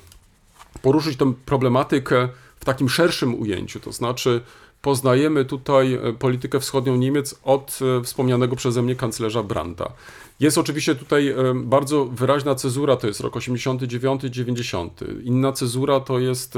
[0.81, 2.29] poruszyć tę problematykę
[2.59, 4.41] w takim szerszym ujęciu, to znaczy
[4.81, 9.91] poznajemy tutaj e, politykę wschodnią Niemiec od e, wspomnianego przeze mnie kanclerza Branda.
[10.39, 14.89] Jest oczywiście tutaj e, bardzo wyraźna cezura, to jest rok 89-90.
[15.23, 16.57] Inna cezura to jest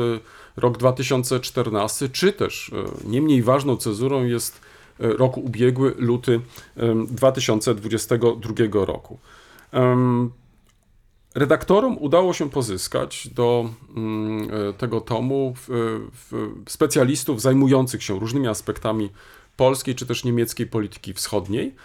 [0.57, 2.71] rok 2014, czy też
[3.05, 4.61] nie mniej ważną cezurą jest
[4.99, 6.41] rok ubiegły, luty
[7.07, 9.19] 2022 roku.
[11.35, 15.53] Redaktorom udało się pozyskać do mm, e, tego tomu
[16.67, 19.09] specjalistów zajmujących się różnymi aspektami
[19.57, 21.75] polskiej czy też niemieckiej polityki wschodniej.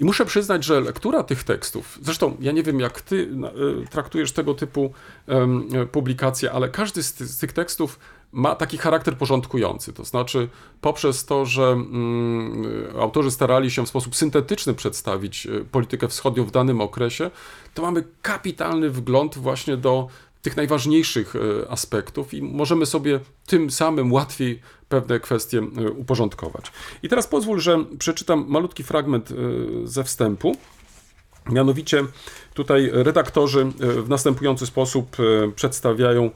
[0.00, 3.28] I muszę przyznać, że lektura tych tekstów, zresztą ja nie wiem jak ty
[3.84, 4.92] e, traktujesz tego typu
[5.92, 7.98] publikacje, ale każdy z tych tekstów
[8.34, 9.92] ma taki charakter porządkujący.
[9.92, 10.48] To znaczy,
[10.80, 12.64] poprzez to, że mm,
[13.00, 17.30] autorzy starali się w sposób syntetyczny przedstawić e, politykę wschodnią w danym okresie,
[17.74, 20.08] to mamy kapitalny wgląd właśnie do
[20.44, 26.72] tych najważniejszych e, aspektów i możemy sobie tym samym łatwiej pewne kwestie e, uporządkować.
[27.02, 29.32] I teraz pozwól, że przeczytam malutki fragment
[29.84, 30.56] ze wstępu.
[31.50, 32.04] Mianowicie
[32.54, 35.16] tutaj redaktorzy w następujący sposób
[35.56, 36.30] przedstawiają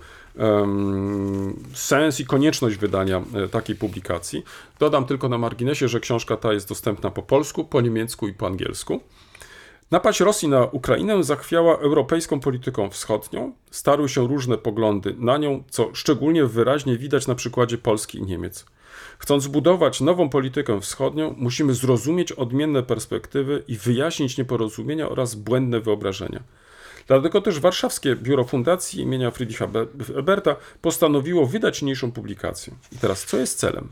[1.74, 4.42] sens i konieczność wydania e, takiej publikacji.
[4.78, 8.46] Dodam tylko na marginesie, że książka ta jest dostępna po polsku, po niemiecku i po
[8.46, 9.00] angielsku.
[9.90, 13.52] Napaść Rosji na Ukrainę zachwiała europejską polityką wschodnią.
[13.70, 18.66] Starły się różne poglądy na nią, co szczególnie wyraźnie widać na przykładzie Polski i Niemiec.
[19.18, 26.42] Chcąc budować nową politykę wschodnią, musimy zrozumieć odmienne perspektywy i wyjaśnić nieporozumienia oraz błędne wyobrażenia.
[27.06, 29.68] Dlatego też warszawskie Biuro Fundacji imienia Friedricha
[30.16, 32.74] Eberta postanowiło wydać niniejszą publikację.
[32.92, 33.88] I teraz, co jest celem?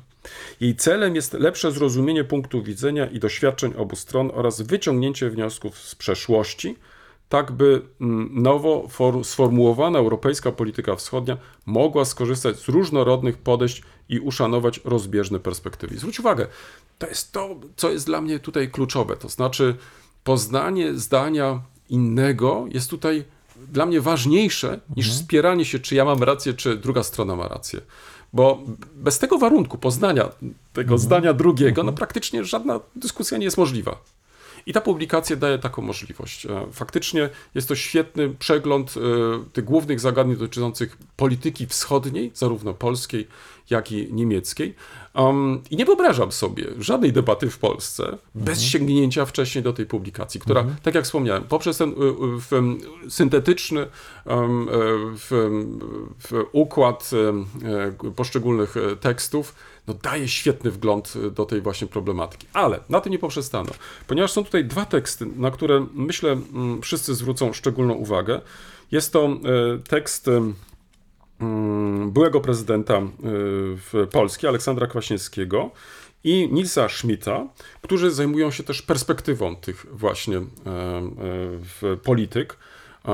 [0.60, 5.94] Jej celem jest lepsze zrozumienie punktu widzenia i doświadczeń obu stron oraz wyciągnięcie wniosków z
[5.94, 6.76] przeszłości,
[7.28, 8.88] tak by mm, nowo
[9.22, 15.98] sformułowana europejska polityka wschodnia mogła skorzystać z różnorodnych podejść i uszanować rozbieżne perspektywy.
[15.98, 16.46] zwróć uwagę,
[16.98, 19.76] to jest to, co jest dla mnie tutaj kluczowe, to znaczy
[20.24, 23.24] poznanie zdania innego jest tutaj
[23.72, 25.22] dla mnie ważniejsze niż mhm.
[25.22, 27.80] wspieranie się, czy ja mam rację, czy druga strona ma rację.
[28.32, 28.62] Bo
[28.94, 30.28] bez tego warunku poznania
[30.72, 30.98] tego mhm.
[30.98, 31.96] zdania drugiego, no mhm.
[31.96, 33.98] praktycznie żadna dyskusja nie jest możliwa.
[34.66, 36.46] I ta publikacja daje taką możliwość.
[36.46, 39.00] E, faktycznie jest to świetny przegląd e,
[39.52, 43.28] tych głównych zagadnień dotyczących polityki wschodniej, zarówno polskiej,
[43.70, 44.74] jak i niemieckiej.
[45.16, 48.20] Um, I nie wyobrażam sobie żadnej debaty w Polsce mhm.
[48.34, 50.78] bez sięgnięcia wcześniej do tej publikacji, która, mhm.
[50.82, 53.86] tak jak wspomniałem, poprzez ten w, w, syntetyczny
[55.16, 55.62] w,
[56.52, 57.10] układ
[58.16, 59.54] poszczególnych e, tekstów
[59.86, 62.46] no, daje świetny wgląd do tej właśnie problematyki.
[62.52, 63.70] Ale na tym nie poprzestano,
[64.06, 66.36] ponieważ są tutaj dwa teksty, na które myślę
[66.82, 68.40] wszyscy zwrócą szczególną uwagę.
[68.90, 69.38] Jest to e,
[69.88, 70.54] tekst Mm,
[72.06, 73.02] byłego prezydenta
[73.94, 75.70] y, Polski, Aleksandra Kwaśniewskiego
[76.26, 77.46] i Nilsa Schmidta,
[77.82, 80.42] którzy zajmują się też perspektywą tych właśnie e,
[81.92, 82.56] e, polityk,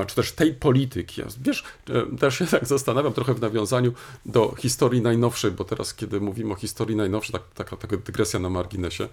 [0.06, 1.22] czy też tej polityki.
[1.40, 3.92] Wiesz, e, też się tak zastanawiam trochę w nawiązaniu
[4.26, 8.48] do historii najnowszej, bo teraz, kiedy mówimy o historii najnowszej, tak, taka, taka dygresja na
[8.48, 9.08] marginesie,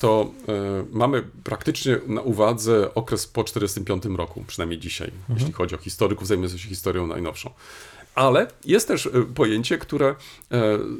[0.00, 0.30] to
[0.92, 5.38] mamy praktycznie na uwadze okres po 1945 roku, przynajmniej dzisiaj, mhm.
[5.38, 7.50] jeśli chodzi o historyków zajmujących się historią najnowszą.
[8.18, 10.16] Ale jest też e, pojęcie, które, e,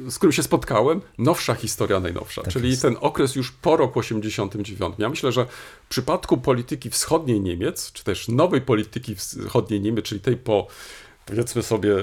[0.07, 2.81] z którym się spotkałem, nowsza historia najnowsza, tak czyli jest.
[2.81, 4.95] ten okres już po roku 89.
[4.97, 5.45] Ja myślę, że
[5.85, 10.67] w przypadku polityki wschodniej Niemiec, czy też nowej polityki wschodniej Niemiec, czyli tej po
[11.29, 11.95] powiedzmy sobie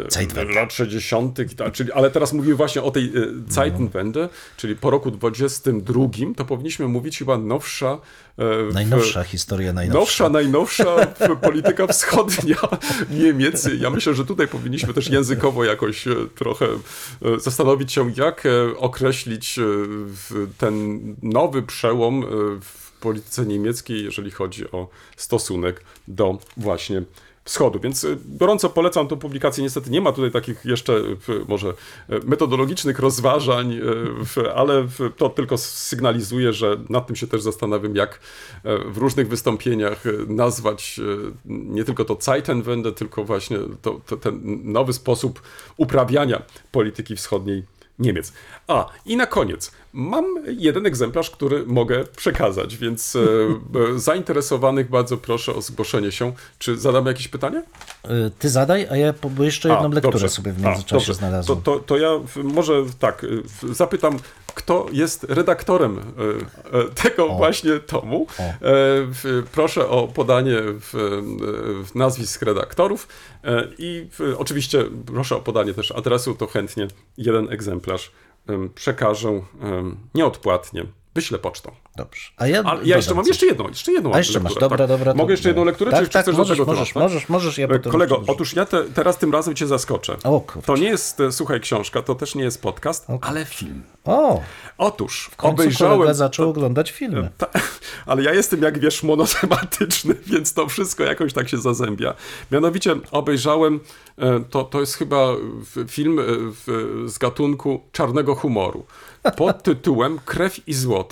[0.55, 1.39] lat 60.,
[1.73, 3.11] czyli, ale teraz mówimy właśnie o tej e,
[3.49, 4.29] Zeitenwende, no.
[4.57, 6.01] czyli po roku 22,
[6.37, 7.99] to powinniśmy mówić chyba nowsza.
[8.39, 9.99] E, najnowsza w, historia najnowsza.
[10.01, 11.07] Nowsza, najnowsza
[11.49, 12.57] polityka wschodnia
[13.11, 13.69] Niemiec.
[13.79, 16.67] Ja myślę, że tutaj powinniśmy też językowo jakoś e, trochę
[17.39, 18.45] zastanowić się, jak
[18.77, 19.61] określić
[20.59, 22.25] ten nowy przełom
[22.61, 27.03] w polityce niemieckiej, jeżeli chodzi o stosunek do właśnie
[27.47, 27.81] Wschodu.
[27.81, 29.65] Więc y, gorąco polecam tą publikację.
[29.65, 31.17] Niestety nie ma tutaj takich jeszcze y,
[31.49, 31.75] może y,
[32.25, 33.81] metodologicznych rozważań,
[34.55, 34.87] ale
[35.17, 38.21] to tylko sygnalizuje, że nad tym się też zastanawiam, jak
[38.65, 41.01] w różnych wystąpieniach nazwać
[41.45, 44.41] nie tylko to Zeitenwende, tylko właśnie to, to, ten
[44.73, 45.43] nowy sposób
[45.77, 46.43] uprawiania
[46.73, 48.33] polityki wschodniej Niemiec.
[48.69, 49.71] A, i na koniec.
[49.93, 53.21] Mam jeden egzemplarz, który mogę przekazać, więc e,
[53.95, 56.33] e, zainteresowanych bardzo proszę o zgłoszenie się.
[56.59, 57.63] Czy zadamy jakieś pytanie?
[58.11, 60.29] Y, Ty zadaj, a ja bo jeszcze jedną A, lekturę dobrze.
[60.29, 61.15] sobie w A, międzyczasie dobrze.
[61.15, 61.63] znalazłem.
[61.63, 62.11] To, to, to ja
[62.45, 64.19] może tak, w- zapytam,
[64.55, 66.01] kto jest redaktorem
[67.03, 68.27] tego właśnie tomu.
[68.39, 68.43] O.
[68.43, 68.57] E,
[69.53, 70.91] Proszę o podanie w,
[71.87, 73.36] w nazwisk redaktorów e,
[73.79, 78.13] i w, oczywiście proszę o podanie też adresu, to chętnie jeden egzemplarz
[78.47, 79.43] em, przekażę
[80.15, 80.87] nieodpłatnie.
[81.17, 81.71] Wyślę pocztą.
[81.97, 82.23] Dobrze.
[82.37, 84.89] A ja, ja jeszcze mam jeszcze jedną, jeszcze jedną A jeszcze masz, lekturę, dobra, tak.
[84.89, 85.13] dobra.
[85.13, 87.13] to- Mogę jeszcze jedną lekturę, tak, czy, tak, chcesz możesz, do tego możesz, tematu?
[87.15, 90.17] możesz, możesz, ja E, potem Kolego, otóż ja te, teraz tym razem cię zaskoczę.
[90.25, 90.67] O kurczę.
[90.67, 93.83] To nie jest, e, słuchaj, książka, to też nie jest podcast, ale film.
[94.05, 94.43] O,
[94.79, 96.15] Otóż w końcu obejrzałem.
[96.15, 97.31] zaczął oglądać filmy.
[97.39, 97.47] Ta,
[98.07, 102.15] ale ja jestem, jak wiesz, monotematyczny, więc to wszystko jakoś tak się zazębia.
[102.51, 103.81] Mianowicie obejrzałem,
[104.19, 105.27] e, to, to jest chyba
[105.89, 106.23] film e,
[106.67, 108.85] w, z gatunku czarnego humoru,
[109.37, 111.06] pod tytułem Krew i złoto.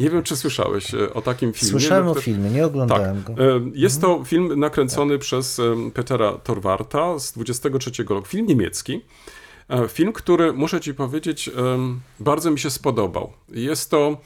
[0.00, 1.70] Nie wiem, czy słyszałeś e, o takim filmie.
[1.70, 2.66] Słyszałem No, o filmie, nie tak.
[2.66, 3.32] oglądałem go.
[3.32, 8.28] E, Jest to film nakręcony przez em, Petera Torwarta z 23 roku.
[8.28, 9.00] Film niemiecki.
[9.68, 11.50] E, Film, który muszę ci powiedzieć,
[12.20, 13.32] bardzo mi się spodobał.
[13.48, 14.16] Jest to e,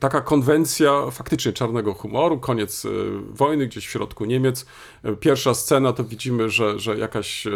[0.00, 2.88] taka konwencja faktycznie czarnego humoru, koniec e,
[3.30, 4.66] wojny gdzieś w środku Niemiec.
[5.02, 7.50] E, Pierwsza scena to widzimy, że, że jakaś e,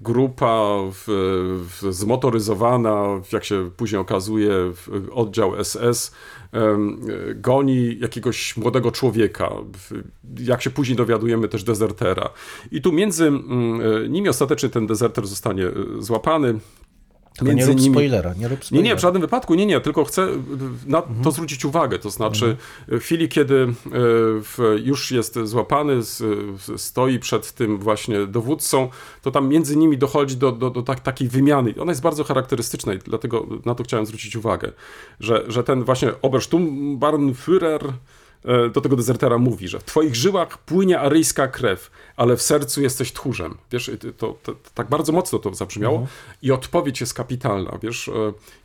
[0.00, 1.04] grupa w,
[1.68, 4.52] w, zmotoryzowana, jak się później okazuje,
[5.12, 6.14] oddział SS
[6.52, 6.78] e,
[7.34, 9.52] goni jakiegoś młodego człowieka,
[10.40, 12.30] jak się później dowiadujemy też dezertera.
[12.70, 16.58] I tu między mm, e, nimi ostatecznie ten dezerter zostanie e, złapany.
[17.38, 18.88] Tylko nie rób spoilera, nie rób Nie, spoilera.
[18.88, 20.28] nie, w żadnym wypadku, nie, nie, tylko chcę
[20.86, 21.98] na to zwrócić uwagę.
[21.98, 22.56] To znaczy,
[22.88, 26.00] w chwili, kiedy e, już jest złapany,
[26.76, 28.88] stoi przed tym właśnie dowódcą,
[29.22, 31.74] to tam między nimi dochodzi do, do, do tak, takiej wymiany.
[31.80, 34.72] Ona jest bardzo charakterystyczna i dlatego na to chciałem zwrócić uwagę,
[35.20, 37.92] że, że ten właśnie Obersturmbannführer e,
[38.72, 43.12] do tego dezertera mówi, że w twoich żyłach płynie aryjska krew, ale w sercu jesteś
[43.12, 43.54] tchórzem.
[43.72, 46.06] Wiesz, to, to, to, tak bardzo mocno to zabrzmiało
[46.42, 48.12] i odpowiedź jest kapitalna, wiesz, e,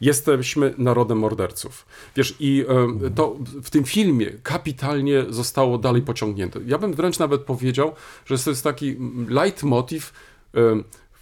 [0.01, 1.85] jesteśmy narodem morderców.
[2.15, 2.65] Wiesz, i
[3.05, 6.59] e, to w tym filmie kapitalnie zostało dalej pociągnięte.
[6.65, 7.95] Ja bym wręcz nawet powiedział,
[8.25, 10.13] że to jest taki mm, leitmotiv
[10.55, 10.59] e,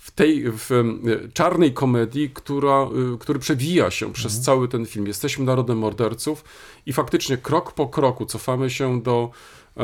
[0.02, 1.02] w tej w, em,
[1.34, 5.08] czarnej komedii, która, y, który przewija się przez cały ten film.
[5.08, 6.44] Jesteśmy narodem morderców
[6.86, 9.30] i faktycznie krok po kroku cofamy się do
[9.78, 9.84] e,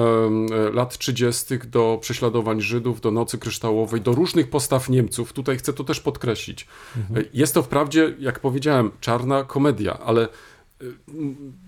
[0.73, 5.33] lat 30., do prześladowań Żydów, do Nocy Kryształowej, do różnych postaw Niemców.
[5.33, 6.67] Tutaj chcę to też podkreślić.
[6.97, 10.27] E, Jest to wprawdzie, jak powiedziałem, czarna komedia, ale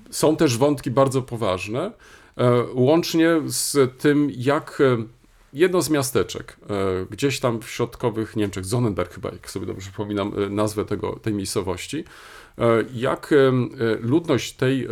[0.10, 1.92] są też wątki bardzo poważne,
[2.38, 5.19] e, łącznie z tym, jak e,
[5.54, 10.34] jedno z miasteczek, e, gdzieś tam w środkowych Niemczech, Sonnenberg chyba, jak sobie dobrze przypominam
[10.38, 12.04] e, nazwę tego, tej miejscowości,
[12.58, 13.34] e, jak
[14.00, 14.88] ludność tej,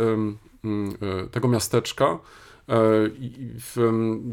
[1.30, 2.18] tego miasteczka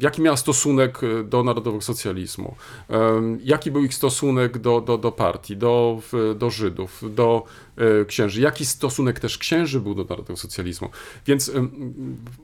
[0.02, 2.56] jaki miała stosunek e, do narodowego socjalizmu,
[2.90, 6.00] em, jaki był ich stosunek do, do, do partii, do,
[6.36, 7.44] do Żydów, do
[7.78, 10.90] e, księży, jaki stosunek też księży był do narodowego socjalizmu.
[11.26, 11.52] Więc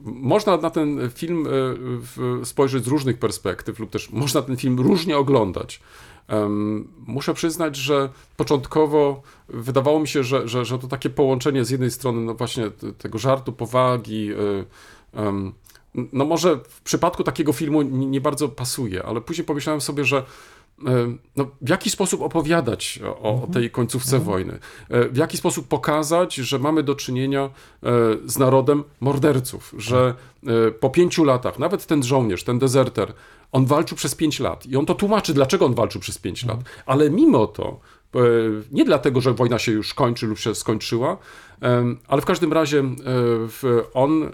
[0.04, 1.48] można na ten film
[2.42, 5.82] e, spojrzeć z różnych perspektyw, lub też można ten film różnie oglądać.
[7.08, 11.92] Muszę przyznać, że początkowo wydawało mi się, że, że, że to takie połączenie z jednej
[11.92, 14.30] strony no właśnie tego żartu, powagi,
[15.96, 21.16] no może w przypadku takiego filmu nie, bardzo pasuje, ale później pomyślałem sobie, że e,
[21.36, 26.36] no, w jaki sposób opowiadać o, o tej końcówce wojny, E, w jaki sposób pokazać,
[26.36, 27.50] że mamy do czynienia e,
[28.26, 30.16] z narodem morderców, że
[30.80, 33.14] po pięciu latach, nawet ten żołnierz, ten dezerter,
[33.52, 36.60] on walczył przez pięć lat i on to tłumaczy, dlaczego on walczył przez pięć lat,
[36.86, 37.80] ale mimo to,
[38.72, 41.18] nie dlatego, że wojna się już kończy lub się skończyła,
[41.62, 44.30] em, ale w każdym razie e, on e,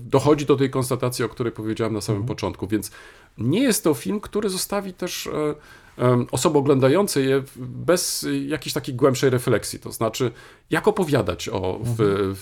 [0.00, 2.90] dochodzi do tej konstatacji, o której powiedziałem na samym początku, więc
[3.38, 5.54] nie jest to film, który zostawi też e,
[6.30, 9.78] osoby oglądające je bez jakiejś takiej głębszej refleksji.
[9.78, 10.30] To znaczy,
[10.70, 11.96] jak opowiadać o w,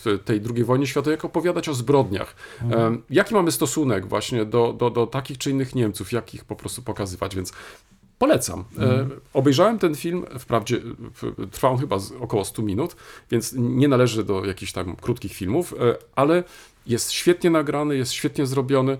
[0.04, 2.34] w tej II wojnie światowej, jak opowiadać o zbrodniach.
[2.70, 6.56] Em, Jaki mamy stosunek właśnie do, do, do takich czy innych Niemców, jak ich po
[6.56, 7.52] prostu pokazywać, więc
[8.18, 8.64] Polecam.
[8.78, 10.80] E, obejrzałem ten film, wprawdzie
[11.50, 12.96] trwał on chyba około 100 minut,
[13.30, 16.44] więc nie należy do jakichś tam krótkich filmów, e, ale
[16.86, 18.98] jest świetnie nagrany, jest świetnie zrobiony.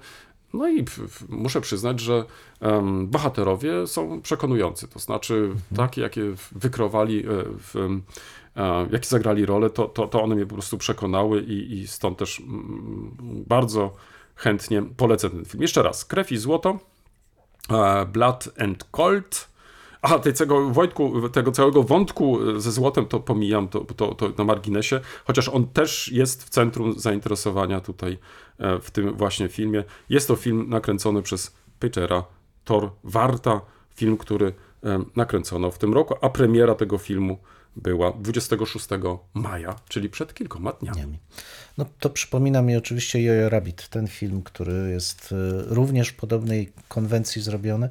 [0.55, 0.85] No i
[1.29, 2.25] muszę przyznać, że
[3.05, 4.89] bohaterowie są przekonujący.
[4.89, 7.25] To znaczy, takie, jakie wykrowali,
[8.57, 12.19] e, jakie zagrali rolę, to, to, to one mnie po prostu przekonały i, i stąd
[12.19, 13.97] też mm, bardzo
[14.35, 15.63] chętnie polecę ten film.
[15.63, 16.79] Jeszcze raz, Krew i Złoto.
[17.71, 19.49] E, Blood and Cold,
[20.03, 25.01] A, tego Wojtku, tego całego wątku ze złotem to pomijam, to, to, to na marginesie,
[25.25, 28.19] chociaż on też jest w centrum zainteresowania tutaj
[28.59, 29.85] e, w tym właśnie filmie.
[30.09, 32.25] Jest to film nakręcony przez Petera
[32.65, 33.61] Thor Warta,
[33.95, 34.53] film, który
[34.85, 37.39] e, nakręcono w tym roku, a premiera tego filmu
[37.77, 38.89] była 26
[39.35, 41.19] maja, czyli przed kilkoma dniami.
[41.79, 45.35] No to przypomina mi oczywiście Jojo Rabbit, ten film, który jest e,
[45.75, 47.89] również w podobnej konwencji zrobiony.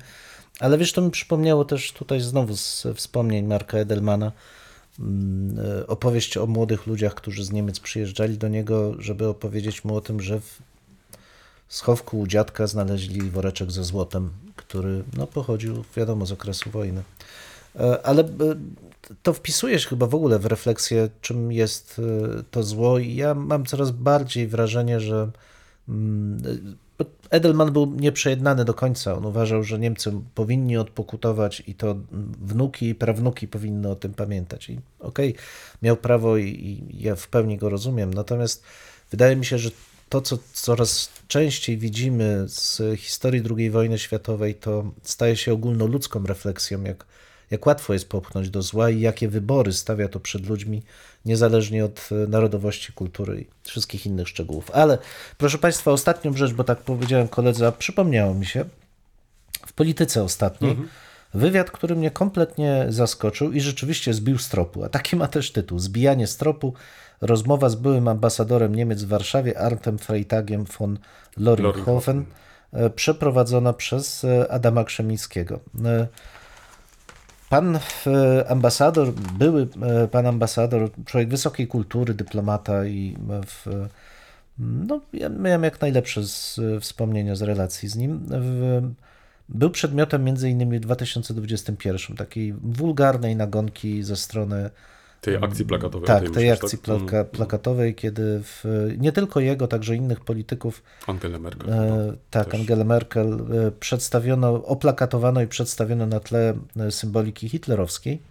[0.59, 4.31] Ale wiesz, to mi przypomniało też tutaj znowu z wspomnień Marka Edelmana
[4.99, 9.95] mm, e, opowieść o młodych ludziach, którzy z Niemiec przyjeżdżali do niego, żeby opowiedzieć mu
[9.95, 10.59] o tym, że w
[11.67, 17.03] schowku u dziadka znaleźli woreczek ze złotem, który no, pochodził, wiadomo, z okresu wojny.
[17.76, 18.24] E, ale
[19.24, 22.01] to wpisujesz chyba w ogóle w refleksję, czym jest
[22.39, 25.32] e, to zło, i ja mam coraz bardziej wrażenie, że
[25.89, 26.76] mm,
[27.30, 29.13] Edelman był nieprzejednany do końca.
[29.13, 31.95] On uważał, że Niemcy powinni odpokutować i to
[32.41, 34.69] wnuki i prawnuki powinny o tym pamiętać.
[34.69, 35.43] I okej, okay,
[35.82, 38.13] miał prawo i, i ja w pełni go rozumiem.
[38.13, 38.63] Natomiast
[39.11, 39.69] wydaje mi się, że
[40.09, 46.84] to, co coraz częściej widzimy z historii II wojny światowej, to staje się ogólnoludzką refleksją,
[46.84, 47.05] jak
[47.51, 50.81] jak łatwo jest popchnąć do zła i jakie wybory stawia to przed ludźmi,
[51.25, 54.71] niezależnie od e, narodowości, kultury i wszystkich innych szczegółów.
[54.71, 54.97] Ale
[55.37, 58.65] proszę Państwa, ostatnią rzecz, bo tak powiedziałem koledze, a przypomniało mi się,
[59.67, 60.89] w polityce ostatniej, mhm.
[61.33, 65.79] wywiad, który mnie kompletnie zaskoczył i rzeczywiście zbił z tropu, a taki ma też tytuł,
[65.79, 66.73] Zbijanie z tropu,
[67.21, 70.99] rozmowa z byłym ambasadorem Niemiec w Warszawie, Artem Freitagiem von
[71.37, 72.25] Loringhofen,
[72.73, 75.59] e, przeprowadzona przez e, Adama Krzemińskiego.
[77.54, 83.88] Pan e, ambasador, były e, pan ambasador, człowiek wysokiej kultury, dyplomata i w,
[84.60, 88.20] no, ja miałem jak najlepsze z, wspomnienia z relacji z nim.
[88.30, 88.82] W,
[89.49, 94.70] był przedmiotem między innymi w 2021 takiej wulgarnej nagonki ze strony
[95.24, 96.07] tej akcji plakatowej.
[96.07, 96.86] Tak, tej, tej akcji tak?
[96.86, 97.26] plaka, mm.
[97.26, 98.63] plakatowej, kiedy w,
[98.97, 100.84] nie tylko jego, także innych polityków.
[101.07, 101.74] Angela Merkel.
[101.74, 102.59] E, tak, też.
[102.59, 108.21] Angela Merkel e, przedstawiono, oplakatowano i przedstawiono na tle e, symboliki hitlerowskiej,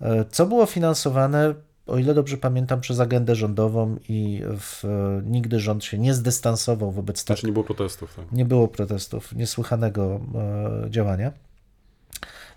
[0.00, 1.54] e, co było finansowane,
[1.86, 4.84] o ile dobrze pamiętam, przez agendę rządową i w,
[5.26, 7.36] nigdy rząd się nie zdystansował wobec tego.
[7.36, 8.14] Znaczy nie było protestów.
[8.14, 8.32] Tak?
[8.32, 11.32] Nie było protestów, niesłychanego e, działania.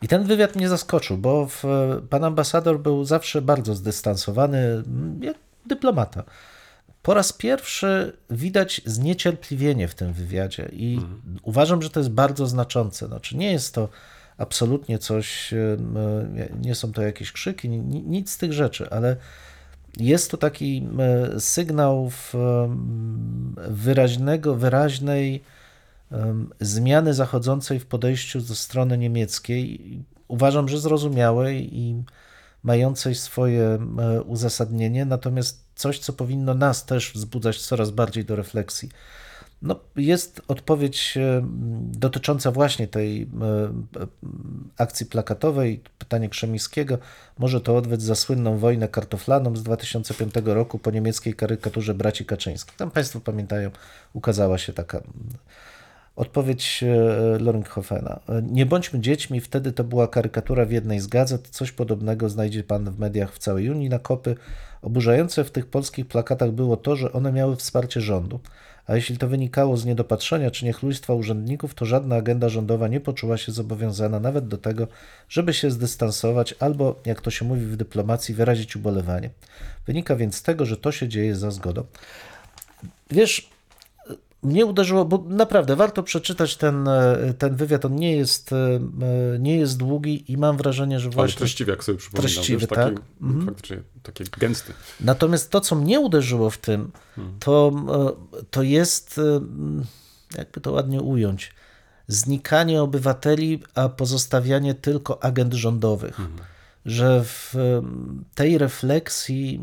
[0.02, 1.64] I ten wywiad mnie zaskoczył, bo w,
[2.10, 4.84] pan ambasador był zawsze bardzo zdystansowany,
[5.22, 6.24] jak dyplomata.
[7.02, 11.39] Po raz pierwszy widać zniecierpliwienie w tym wywiadzie i mhm.
[11.43, 13.08] uważam, że to jest bardzo znaczące.
[13.08, 13.89] Znaczy nie jest to
[14.38, 15.54] absolutnie coś,
[16.62, 19.16] nie są to jakieś krzyki, nic z tych rzeczy, ale
[19.98, 20.88] jest to taki
[21.39, 22.12] sygnał
[23.68, 25.43] wyraźnego, wyraźnej
[26.60, 32.03] zmiany zachodzącej w podejściu ze strony niemieckiej, uważam, że zrozumiałej i
[32.64, 33.80] mającej swoje
[34.26, 38.89] uzasadnienie, natomiast coś, co powinno nas też wzbudzać coraz bardziej do refleksji.
[39.62, 41.18] No, jest odpowiedź
[41.82, 43.30] dotycząca właśnie tej
[44.78, 46.97] akcji plakatowej, pytanie Krzemińskiego.
[47.38, 52.76] Może to odwet za słynną wojnę kartoflaną z 2005 roku po niemieckiej karykaturze braci Kaczyńskich.
[52.76, 53.72] Tam Państwo pamiętają,
[54.14, 55.01] ukazała się taka
[56.18, 58.20] Odpowiedź e, Loringhofena.
[58.41, 61.47] Nie bądźmy dziećmi, wtedy to była karykatura w jednej z gazet.
[61.47, 64.36] Coś podobnego znajdzie pan w mediach w całej Unii na kopy.
[64.82, 68.39] Oburzające w tych polskich plakatach było to, że one miały wsparcie rządu.
[68.88, 73.38] A jeśli to wynikało z niedopatrzenia czy niechlujstwa urzędników, to żadna agenda rządowa nie poczuła
[73.38, 74.88] się zobowiązana nawet do tego,
[75.30, 79.30] żeby się zdystansować albo, jak to się mówi w dyplomacji, wyrazić ubolewanie.
[79.88, 81.84] Wynika więc z tego, że to się dzieje za zgodą.
[83.11, 83.49] Wiesz,
[84.44, 87.86] mnie uderzyło, bo naprawdę warto przeczytać ten, e, ten wywiad.
[87.86, 88.80] On nie jest, e,
[89.40, 91.34] nie jest długi i mam wrażenie, że właśnie.
[91.34, 92.34] Ale treściwy, jak sobie przypominam.
[92.34, 92.94] Treściwy, wiesz, tak.
[92.94, 93.46] Taki, mhm.
[93.46, 94.74] Faktycznie taki gęsty.
[95.00, 97.40] Natomiast to, co mnie uderzyło w tym, mhm.
[97.40, 97.72] to,
[98.40, 99.20] e, to jest,
[100.38, 101.54] jakby to ładnie ująć,
[102.08, 106.20] znikanie obywateli, a pozostawianie tylko agent rządowych.
[106.20, 106.40] Mhm.
[106.86, 107.54] Że w
[108.36, 109.62] tej refleksji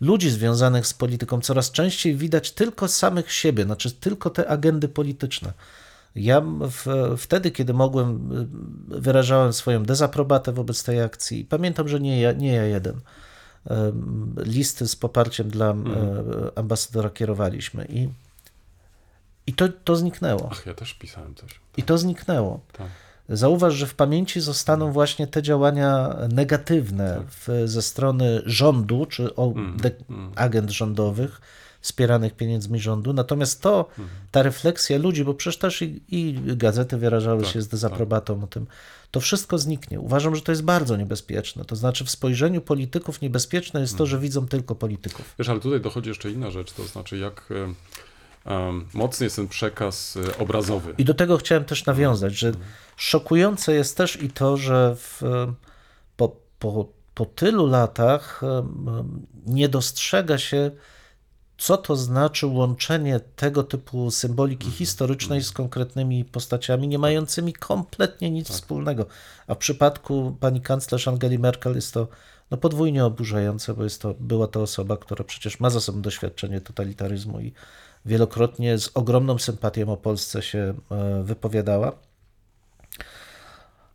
[0.00, 5.52] ludzi związanych z polityką coraz częściej widać tylko samych siebie, znaczy tylko te agendy polityczne.
[6.14, 8.28] Ja w, wtedy, kiedy mogłem,
[8.88, 11.44] wyrażałem swoją dezaprobatę wobec tej akcji.
[11.44, 13.00] Pamiętam, że nie ja, nie ja jeden.
[14.36, 16.06] Listy z poparciem dla mhm.
[16.54, 18.08] ambasadora kierowaliśmy i,
[19.46, 20.48] i to, to zniknęło.
[20.52, 21.48] Ach, ja też pisałem coś.
[21.48, 21.78] Tak.
[21.78, 22.60] I to zniknęło.
[22.72, 22.88] Tak.
[23.28, 29.52] Zauważ, że w pamięci zostaną właśnie te działania negatywne w, ze strony rządu, czy o,
[29.52, 30.32] mm, de, mm.
[30.36, 31.40] agent rządowych,
[31.80, 33.12] wspieranych pieniędzmi rządu.
[33.12, 33.88] Natomiast to,
[34.30, 38.66] ta refleksja ludzi, bo przecież też i, i gazety wyrażały się z dezaprobatą o tym,
[39.10, 40.00] to wszystko zniknie.
[40.00, 41.64] Uważam, że to jest bardzo niebezpieczne.
[41.64, 45.34] To znaczy w spojrzeniu polityków niebezpieczne jest to, że widzą tylko polityków.
[45.38, 47.74] Wiesz, ale tutaj dochodzi jeszcze inna rzecz, to znaczy jak e,
[48.94, 50.94] mocny jest ten przekaz e, obrazowy.
[50.98, 52.52] I do tego chciałem też nawiązać, że
[52.96, 55.22] szokujące jest też i to, że w,
[56.16, 58.40] po, po, po tylu latach
[59.46, 60.70] nie dostrzega się,
[61.58, 68.48] co to znaczy łączenie tego typu symboliki historycznej z konkretnymi postaciami, nie mającymi kompletnie nic
[68.48, 69.06] wspólnego.
[69.46, 72.08] A w przypadku pani kanclerz Angeli Merkel jest to
[72.50, 76.60] no, podwójnie oburzające, bo jest to, była to osoba, która przecież ma za sobą doświadczenie
[76.60, 77.52] totalitaryzmu i
[78.08, 81.92] wielokrotnie z ogromną sympatią o Polsce się e, wypowiadała.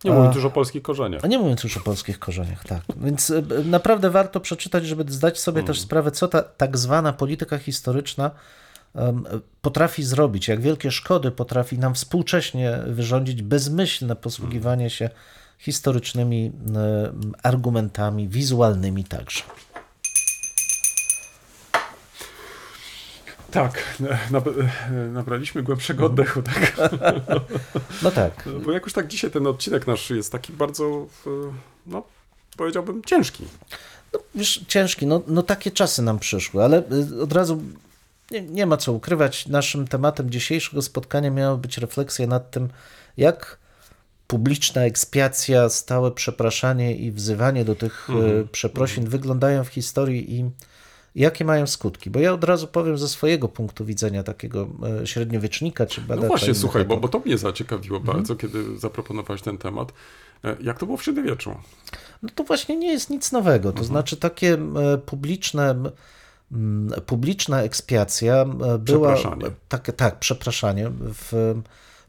[0.03, 1.25] Nie mówiąc już o polskich korzeniach.
[1.25, 2.81] A nie mówiąc już o polskich korzeniach, tak.
[2.97, 7.57] Więc e, naprawdę warto przeczytać, żeby zdać sobie też sprawę, co ta tak zwana polityka
[7.57, 8.31] historyczna
[8.95, 9.23] em,
[9.61, 15.09] potrafi zrobić, jak wielkie szkody potrafi nam współcześnie wyrządzić bezmyślne posługiwanie się
[15.57, 19.43] historycznymi em, argumentami, wizualnymi także.
[23.53, 24.01] Tak,
[24.31, 24.41] na,
[25.07, 26.77] nabraliśmy głębszego oddechu, tak?
[28.03, 28.49] No tak.
[28.65, 31.07] Bo jakoś tak dzisiaj ten odcinek nasz jest taki bardzo,
[31.87, 32.03] no
[32.57, 33.45] powiedziałbym, ciężki.
[34.35, 37.61] Wiesz, ciężki, no, no takie czasy nam przyszły, ale y, od razu
[38.31, 39.47] nie, nie ma co ukrywać.
[39.47, 42.69] Naszym tematem dzisiejszego spotkania miała być refleksja nad tym,
[43.17, 43.57] jak
[44.27, 50.51] publiczna ekspiacja, stałe przepraszanie i wzywanie do tych y, przeprosin wyglądają w historii i
[51.15, 52.09] jakie mają skutki.
[52.09, 54.67] Bo ja od razu powiem ze swojego punktu widzenia takiego
[55.03, 56.21] y, średniowiecznika czy badacza.
[56.21, 59.93] No właśnie, słuchaj, bo, bo to mnie zaciekawiło bardzo, kiedy zaproponowałeś ten temat.
[60.43, 61.55] E, Jak to było w średniowieczu?
[62.23, 63.71] No to właśnie nie jest nic nowego.
[63.71, 65.75] To znaczy takie e, publiczne,
[67.05, 69.13] publiczna ekspiacja e, była...
[69.13, 69.45] Przepraszanie.
[69.69, 70.91] Tak, tak, przepraszanie.
[70.99, 71.55] W,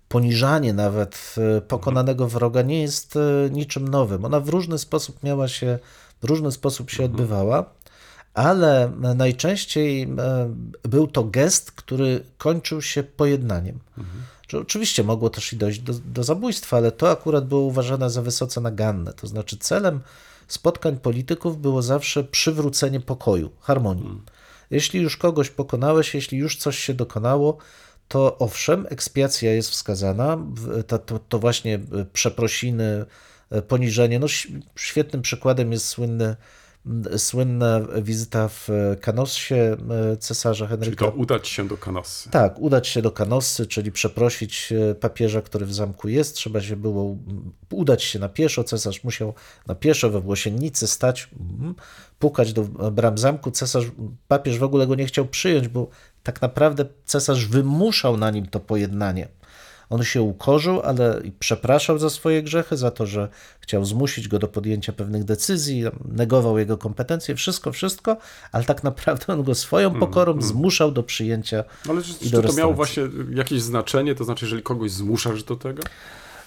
[0.09, 4.24] poniżanie nawet e, pokonanego wroga nie jest e, niczym nowym.
[4.24, 5.78] Ona w różny sposób miała się,
[6.22, 7.64] w różny sposób się odbywała,
[8.35, 10.09] ale najczęściej e,
[10.82, 13.78] był to gest, który kończył się pojednaniem.
[14.49, 18.22] Że oczywiście mogło też i dojść do, do zabójstwa, ale to akurat było uważane za
[18.22, 19.12] wysoce naganne.
[19.12, 20.01] To znaczy celem
[20.49, 24.22] spotkań polityków było zawsze przywrócenie pokoju, harmonii.
[24.70, 27.59] Jeśli już kogoś pokonałeś, jeśli już coś się dokonało,
[28.09, 30.39] to owszem, ekspiacja jest wskazana,
[30.87, 33.05] to, to, to właśnie e, przeprosiny,
[33.51, 34.18] e, poniżenie.
[34.18, 34.26] No,
[34.76, 36.37] świetnym przykładem jest słynny,
[37.16, 38.68] słynna wizyta w
[39.01, 39.76] Kanossie e,
[40.16, 42.30] cesarza Czyli Henryka to udać się do Kanossy.
[42.30, 46.37] tak, udać się do Kanossy, czyli przeprosić e, papieża, który w zamku jest.
[46.37, 47.16] Trzeba się było
[47.70, 48.64] udać się na pieszo.
[48.64, 49.35] Cesarz musiał
[49.66, 51.30] na pieszo we Włosiennicy stać,
[51.61, 51.74] mm,
[52.18, 52.62] pukać do
[52.93, 53.51] bram zamku.
[53.51, 53.87] Cesarz,
[54.28, 55.89] papież w ogóle go nie chciał przyjąć, bo
[56.22, 59.28] tak naprawdę cesarz wymuszał na nim to pojednanie.
[59.91, 63.28] On się ukorzył, ale przepraszał za swoje grzechy, za to, że
[63.61, 68.16] chciał zmusić go do podjęcia pewnych decyzji, negował jego kompetencje, wszystko, wszystko,
[68.53, 72.74] ale tak naprawdę on go swoją pokorą zmuszał do przyjęcia Ale czy, czy to miało
[72.74, 73.03] właśnie
[73.35, 74.14] jakieś znaczenie?
[74.14, 75.82] To znaczy, jeżeli kogoś zmuszasz do tego?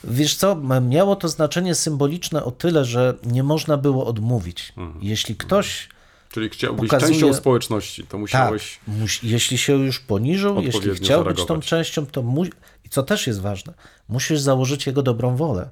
[0.04, 4.74] Wiesz co, miało to znaczenie symboliczne o tyle, że nie można było odmówić.
[5.02, 5.90] Jeśli ktoś,
[6.32, 8.80] Czyli chciałbyś Pokazuje- częścią społeczności, to tak, musiałeś...
[8.88, 11.66] muś, jeśli się już poniżył, jeśli chciał być tą zareagować.
[11.66, 13.74] częścią, to mu, i co też jest ważne,
[14.10, 15.70] musisz założyć jego dobrą wolę.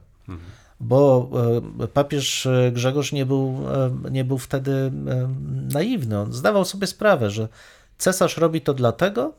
[0.80, 1.30] Bo
[1.84, 3.60] e, papież e, Grzegorz nie był,
[4.06, 4.92] e, nie był wtedy
[5.74, 6.20] naiwny.
[6.20, 7.48] On zdawał sobie sprawę, że
[7.98, 9.34] cesarz robi to dlatego,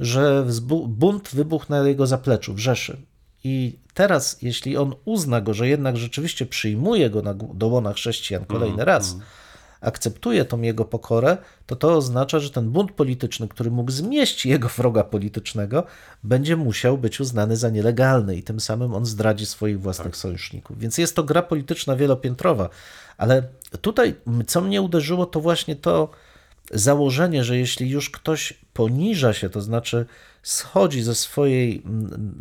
[0.00, 0.46] że
[0.88, 2.96] bunt wybuchł na jego zapleczu w Rzeszy.
[3.44, 8.44] I teraz, jeśli on uzna go, że jednak rzeczywiście przyjmuje go na, do łona chrześcijan
[8.44, 9.16] kolejny raz,
[9.80, 14.68] akceptuje tą jego pokorę, to to oznacza, że ten bunt polityczny, który mógł zmieść jego
[14.68, 15.84] wroga politycznego,
[16.24, 20.78] będzie musiał być uznany za nielegalny i tym samym on zdradzi swoich własnych sojuszników.
[20.78, 22.68] Więc jest to gra polityczna wielopiętrowa.
[23.16, 23.42] Ale
[23.80, 24.14] tutaj,
[24.46, 26.08] co mnie uderzyło, to właśnie to
[26.70, 30.06] założenie, że jeśli już ktoś poniża się, to znaczy
[30.42, 31.82] schodzi ze swojej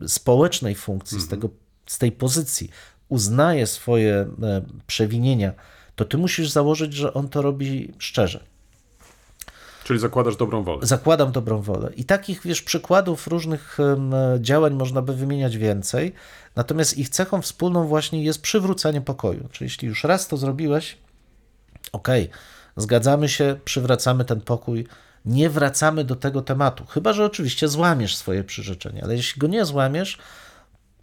[0.07, 1.49] społecznej funkcji, z, tego,
[1.85, 2.69] z tej pozycji,
[3.09, 5.53] uznaje swoje e, przewinienia,
[5.99, 8.43] to ty musisz założyć, że on to robi szczerze.
[9.83, 10.85] Czyli zakładasz dobrą wolę.
[10.85, 11.91] Zakładam dobrą wolę.
[11.95, 13.77] I takich, wiesz, przykładów różnych
[14.39, 16.13] działań można by wymieniać więcej,
[16.55, 19.49] natomiast ich cechą wspólną właśnie jest przywrócenie pokoju.
[19.51, 20.97] Czyli jeśli już raz to zrobiłeś,
[21.91, 22.29] okej,
[22.77, 24.87] zgadzamy się, przywracamy ten pokój,
[25.25, 26.85] nie wracamy do tego tematu.
[26.85, 30.17] Chyba, że oczywiście złamiesz swoje przyrzeczenie, ale jeśli go nie złamiesz,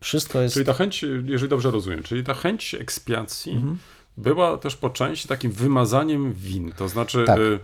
[0.00, 0.54] wszystko jest...
[0.54, 3.78] Czyli ta chęć, jeżeli dobrze rozumiem, czyli ta chęć ekspiacji Mhm.
[4.16, 6.72] Była też po części takim wymazaniem win.
[6.72, 7.38] To znaczy, Tak.
[7.38, 7.58] y,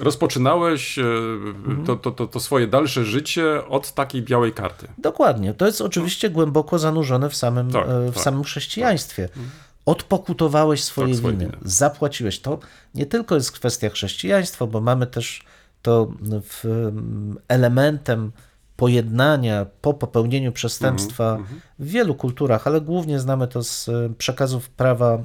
[0.00, 1.04] rozpoczynałeś y,
[1.86, 4.88] to, to, to, to swoje dalsze życie od takiej białej karty.
[4.98, 5.54] Dokładnie.
[5.54, 9.28] To jest oczywiście głęboko zanurzone w samym, Tak, e, w tak, samym chrześcijaństwie.
[9.86, 11.58] Odpokutowałeś swoje Tak, swoje winy, winy.
[11.62, 12.40] zapłaciłeś.
[12.40, 12.58] To
[12.94, 15.44] nie tylko jest kwestia chrześcijaństwa, bo mamy też
[15.82, 16.64] to w,
[17.48, 18.32] elementem
[18.76, 24.68] pojednania po popełnieniu przestępstwa Mhm, w wielu kulturach, ale głównie znamy to z e, przekazów
[24.70, 25.24] prawa e,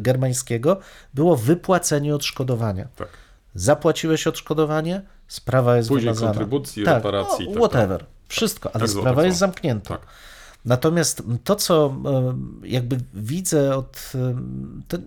[0.00, 0.76] germańskiego,
[1.14, 2.88] było wypłacenie odszkodowania.
[2.96, 3.08] Tak.
[3.54, 6.30] Zapłaciłeś odszkodowanie, sprawa jest Później wymazana.
[6.32, 8.04] kontrybucji, tak, reparacji i no, tak whatever.
[8.28, 9.88] Wszystko, ale Tak sprawa jest zamknięta.
[9.88, 10.06] Tak.
[10.64, 11.94] Natomiast to, co
[12.64, 14.12] jakby widzę od,
[14.88, 14.98] to,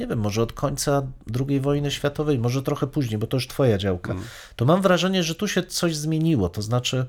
[0.00, 1.02] nie wiem, może od końca
[1.48, 4.28] II wojny światowej, może trochę później, bo to już twoja działka, Mhm.
[4.56, 6.48] to mam wrażenie, że tu się coś zmieniło.
[6.48, 7.06] To znaczy,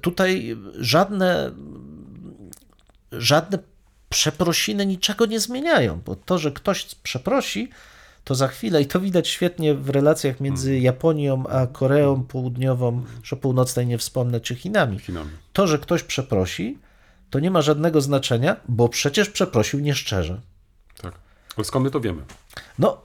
[0.00, 1.50] tutaj żadne,
[3.12, 3.58] żadne
[4.08, 7.68] przeprosiny niczego nie zmieniają, bo to, że ktoś przeprosi,
[8.24, 10.84] to za chwilę, i to widać świetnie w relacjach między Mhm.
[10.84, 14.98] Japonią a Koreą Południową, że północnej nie wspomnę, czy Chinami.
[14.98, 15.30] Chinami.
[15.52, 16.78] To, że ktoś przeprosi,
[17.30, 20.40] to nie ma żadnego znaczenia, bo przecież przeprosił nieszczerze.
[21.62, 21.66] Tak.
[21.66, 22.22] Skąd my to wiemy?
[22.78, 23.00] No,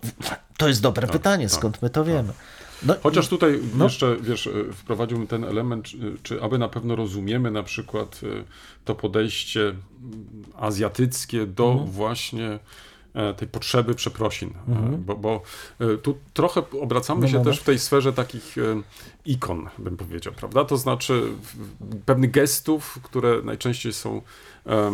[0.58, 2.34] to jest dobre pytanie, skąd my to wiemy.
[2.86, 3.84] No, Chociaż tutaj No.
[3.84, 8.44] jeszcze, wiesz, wprowadziłbym ten element, czy, czy aby na pewno rozumiemy na przykład e,
[8.86, 9.78] to podejście mm,
[10.60, 11.92] azjatyckie do Mhm.
[11.92, 12.60] właśnie
[13.38, 15.42] tej potrzeby przeprosin, e, bo, bo
[15.80, 18.82] e, tu trochę obracamy No, się też w tej sferze takich e,
[19.26, 20.66] ikon, bym powiedział, prawda?
[20.66, 21.24] To znaczy
[22.06, 24.22] pewnych gestów, które najczęściej są
[24.66, 24.92] e,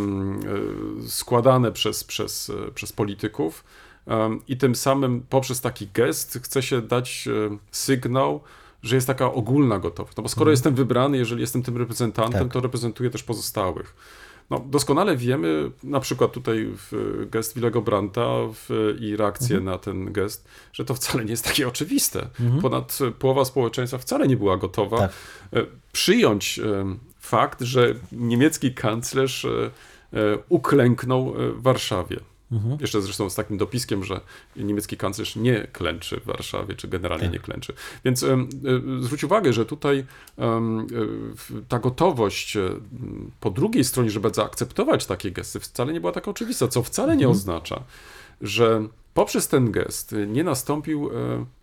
[1.08, 3.64] składane przez, przez, e, przez polityków,
[4.48, 8.42] I tym samym poprzez taki gest chce się dać e, sygnał,
[8.84, 10.18] że jest taka ogólna gotowość.
[10.18, 12.54] No bo skoro jestem wybrany, jeżeli jestem tym reprezentantem, Tak.
[12.54, 13.96] to reprezentuję też pozostałych.
[14.50, 16.92] No, doskonale wiemy, na przykład tutaj w
[17.32, 21.68] gest Willego Brandta w, i reakcję na ten gest, że to wcale nie jest takie
[21.68, 22.28] oczywiste.
[22.62, 25.12] Ponad połowa społeczeństwa wcale nie była gotowa Tak.
[25.54, 26.86] e, przyjąć e,
[27.20, 29.50] fakt, że niemiecki kanclerz e,
[30.14, 32.18] e, uklęknął e, w Warszawie.
[32.80, 34.22] Jeszcze zresztą z takim dopiskiem, że
[34.56, 37.34] niemiecki kanclerz nie klęczy w Warszawie, czy generalnie Tak.
[37.34, 37.74] nie klęczy.
[38.06, 38.38] Więc e,
[39.00, 40.06] zwróć uwagę, że tutaj
[40.38, 40.62] e,
[41.68, 42.70] ta gotowość e,
[43.40, 47.30] po drugiej stronie, żeby zaakceptować takie gesty, wcale nie była taka oczywista, co wcale nie
[47.30, 47.84] oznacza,
[48.42, 51.10] że poprzez ten gest nie nastąpił,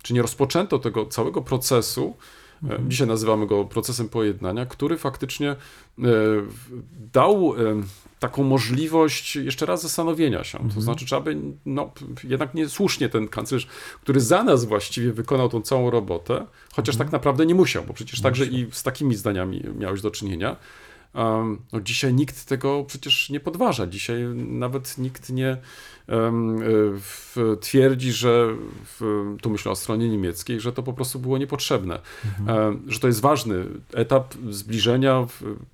[0.03, 2.17] czy nie rozpoczęto tego całego procesu,
[2.71, 5.57] e, dzisiaj nazywamy go procesem pojednania, który faktycznie
[7.13, 7.55] dał
[8.19, 10.59] taką możliwość jeszcze raz zastanowienia się.
[10.75, 11.37] To znaczy, trzeba by,
[11.67, 11.91] no,
[12.25, 13.67] jednak niesłusznie ten kanclerz,
[14.03, 18.21] który za nas właściwie wykonał tą całą robotę, chociaż tak naprawdę nie musiał, bo przecież
[18.21, 20.57] także i z takimi zdaniami miałeś do czynienia.
[21.73, 23.87] No dzisiaj nikt tego przecież nie podważa.
[23.87, 25.57] Dzisiaj nawet nikt nie
[26.09, 28.49] w, twierdzi, że
[29.43, 31.99] tu myślę o stronie niemieckiej, że to po prostu było niepotrzebne.
[32.49, 33.65] Um, że to jest ważny
[33.95, 35.27] etap zbliżenia,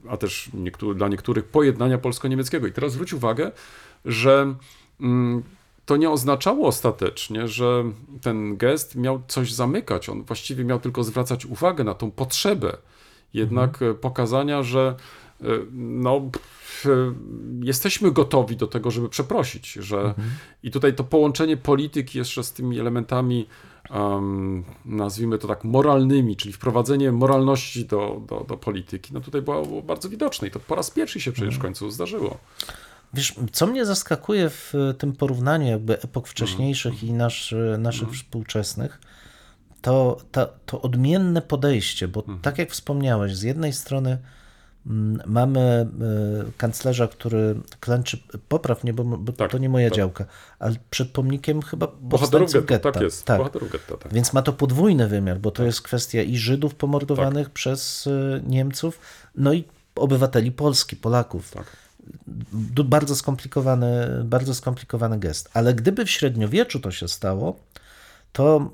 [0.09, 2.67] a też niektóry, dla niektórych pojednania polsko-niemieckiego.
[2.67, 3.53] I teraz zwróć uwagę,
[4.05, 4.55] że
[5.01, 5.43] mm,
[5.87, 7.85] to nie oznaczało ostatecznie, że
[8.21, 10.09] ten gest miał coś zamykać.
[10.09, 12.77] On właściwie miał tylko zwracać uwagę na tą potrzebę
[13.35, 14.95] jednak e, pokazania, że e,
[15.73, 16.31] no,
[16.87, 16.89] e,
[17.63, 20.15] jesteśmy gotowi do tego, żeby przeprosić, że
[20.63, 23.47] i tutaj to połączenie polityki jeszcze z tymi elementami
[23.91, 29.63] um, nazwijmy to tak moralnymi, czyli wprowadzenie moralności do, do, do polityki, no tutaj było,
[29.63, 32.39] było bardzo widoczne i to po raz pierwszy się przecież w końcu zdarzyło.
[33.15, 37.13] Wiesz, co mnie zaskakuje w tym porównaniu jakby epok wcześniejszych Mhm.
[37.13, 39.01] i nasz, naszych współczesnych,
[39.83, 42.39] to, to, to odmienne podejście, bo Mhm.
[42.39, 44.19] tak jak wspomniałeś, z jednej strony
[45.27, 45.87] mamy
[46.49, 48.19] y, kanclerza, który klęczy,
[48.49, 49.97] popraw mnie, bo, bo Tak, to nie moja tak.
[49.97, 50.25] działka,
[50.59, 52.93] ale przed pomnikiem chyba Bohaterów getta, getta.
[52.93, 53.39] tak jest, Tak.
[53.39, 54.13] bohaterów getta, tak.
[54.15, 58.99] Więc ma to podwójny wymiar, bo to jest kwestia i Żydów pomordowanych przez y, Niemców,
[59.35, 59.65] no i
[59.95, 61.51] obywateli Polski, Polaków.
[61.51, 61.77] Tak.
[62.85, 65.51] Bardzo skomplikowany, bardzo skomplikowany gest.
[65.55, 67.57] Ale gdyby w średniowieczu to się stało,
[68.33, 68.71] to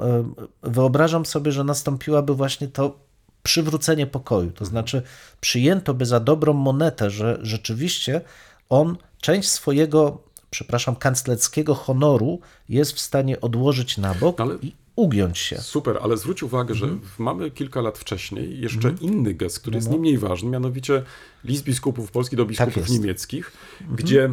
[0.65, 3.08] y, wyobrażam sobie, że nastąpiłaby właśnie to
[3.43, 4.51] przywrócenie pokoju.
[4.53, 5.03] To znaczy,
[5.41, 8.21] przyjęto by za dobrą monetę, że rzeczywiście
[8.69, 15.39] on część swojego, przepraszam, kanclerskiego honoru jest w stanie odłożyć na bok Ale- i ugiąć
[15.39, 15.59] się.
[15.59, 17.03] Super, ale zwróć uwagę, że Mhm.
[17.19, 21.03] mamy kilka lat wcześniej jeszcze inny gest, który jest nie mniej ważny, mianowicie
[21.45, 22.89] list biskupów polskich do biskupów No, Tak jest.
[22.91, 23.03] Mhm.
[23.03, 23.53] niemieckich,
[23.97, 24.31] gdzie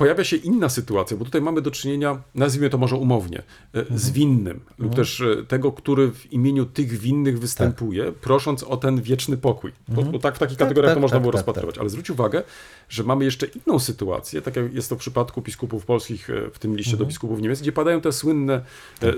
[0.00, 3.42] pojawia się inna sytuacja, bo tutaj mamy do czynienia, nazwijmy to może umownie,
[3.74, 8.76] e, z winnym, lub też e, tego, który w imieniu tych winnych występuje, prosząc o
[8.76, 9.72] ten wieczny pokój.
[9.88, 11.78] Bo, bo tak w takich kategoriach tak, to można tak, było tak, rozpatrywać.
[11.78, 12.42] Ale zwróć uwagę,
[12.88, 16.58] że mamy jeszcze inną sytuację, tak jak jest to w przypadku biskupów polskich, e, w
[16.58, 18.64] tym liście do biskupów niemieckich, gdzie padają te słynne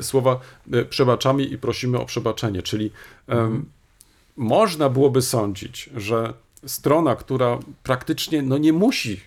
[0.01, 0.41] słowa
[0.91, 2.91] przebaczamy i prosimy o przebaczenie, czyli
[3.29, 3.65] em,
[4.37, 6.35] można byłoby sądzić, że
[6.67, 9.21] strona, która praktycznie no, nie musi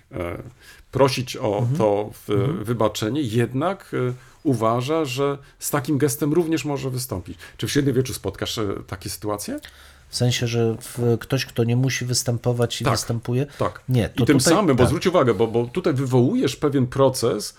[0.96, 2.30] prosić o to w,
[2.64, 7.38] wybaczenie, jednak e, uważa, że z takim gestem również może wystąpić.
[7.58, 9.60] Czy w średniowieczu spotkasz e, takie sytuacje?
[10.10, 10.78] W sensie, że
[11.20, 13.46] ktoś, kto nie musi występować i Tak, występuje.
[13.60, 13.82] Tak.
[13.90, 14.88] Nie, to I tym tutaj- samym, bo tak.
[14.88, 17.58] zwróć uwagę, bo, bo tutaj wywołujesz pewien proces.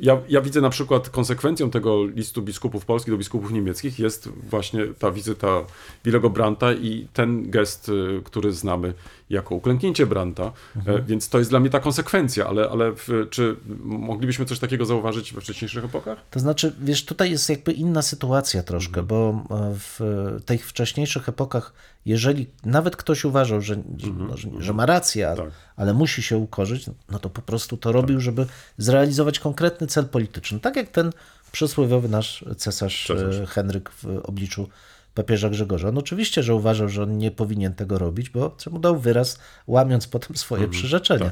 [0.00, 4.86] Ja, ja widzę na przykład konsekwencją tego listu biskupów polskich do biskupów niemieckich jest właśnie
[4.98, 5.64] ta wizyta
[6.04, 8.94] Willego Brandta i ten gest, y, który znamy
[9.30, 10.52] jako uklęknięcie Brandta,
[10.86, 14.84] E, więc to jest dla mnie ta konsekwencja, ale, ale w, czy moglibyśmy coś takiego
[14.86, 16.18] zauważyć we wcześniejszych epokach?
[16.30, 20.00] To znaczy, wiesz, tutaj jest jakby inna sytuacja troszkę, bo e, w
[20.46, 21.72] tych wcześniejszych epokach,
[22.06, 23.76] jeżeli nawet ktoś uważał, że,
[24.18, 25.50] no, że, że ma rację, ale, Tak.
[25.76, 28.46] ale musi się ukorzyć, no to po prostu to robił, żeby
[28.78, 30.60] zrealizować konkretny cel polityczny.
[30.60, 31.10] Tak jak ten
[31.52, 33.36] przysłowiowy nasz cesarz, Cesarz.
[33.36, 34.68] e, Henryk w obliczu
[35.14, 35.88] papieża Grzegorza.
[35.88, 40.06] On oczywiście, że uważał, że on nie powinien tego robić, bo mu dał wyraz, łamiąc
[40.06, 41.30] potem swoje przyrzeczenia.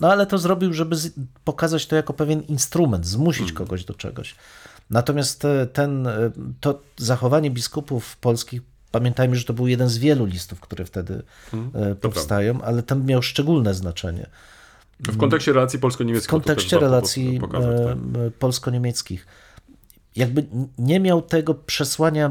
[0.00, 0.96] No ale to zrobił, żeby
[1.44, 4.34] pokazać to jako pewien instrument, zmusić kogoś do czegoś.
[4.90, 10.24] Natomiast e, ten, e, to zachowanie biskupów polskich, pamiętajmy, że to był jeden z wielu
[10.24, 11.22] listów, które wtedy
[11.74, 14.26] e, powstają, ale ten miał szczególne znaczenie.
[15.00, 16.28] W kontekście relacji polsko-niemieckich.
[16.28, 17.98] W kontekście relacji Pokazać, tak.
[18.38, 19.26] polsko-niemieckich.
[20.16, 20.46] Jakby
[20.78, 22.30] nie miał tego przesłania,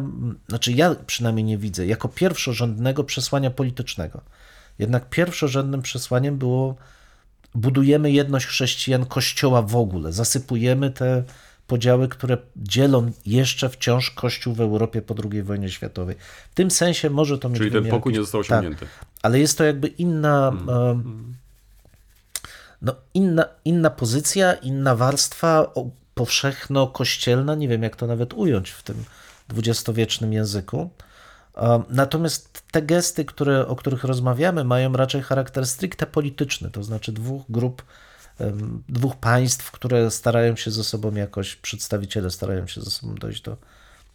[0.50, 4.22] znaczy ja przynajmniej nie widzę, jako pierwszorzędnego przesłania politycznego.
[4.80, 6.76] Jednak pierwszorzędnym przesłaniem było
[7.56, 11.24] budujemy jedność chrześcijan Kościoła w ogóle, zasypujemy te
[11.68, 16.16] podziały, które dzielą jeszcze wciąż Kościół w Europie po II wojnie światowej.
[16.52, 18.86] W tym sensie może to mieć Czyli ten wymiar pokój nie został tak, osiągnięty.
[19.22, 21.02] ale jest to jakby inna, e,
[22.82, 25.74] no inna, inna pozycja, inna warstwa
[26.18, 29.04] powszechno-kościelna, nie wiem jak to nawet ująć w tym
[29.48, 30.90] dwudziestowiecznym języku.
[31.90, 37.42] Natomiast te gesty, które, o których rozmawiamy, mają raczej charakter stricte polityczny, to znaczy dwóch
[37.50, 37.84] grup,
[38.90, 43.58] dwóch państw, które starają się ze sobą jakoś, przedstawiciele starają się ze sobą dojść do,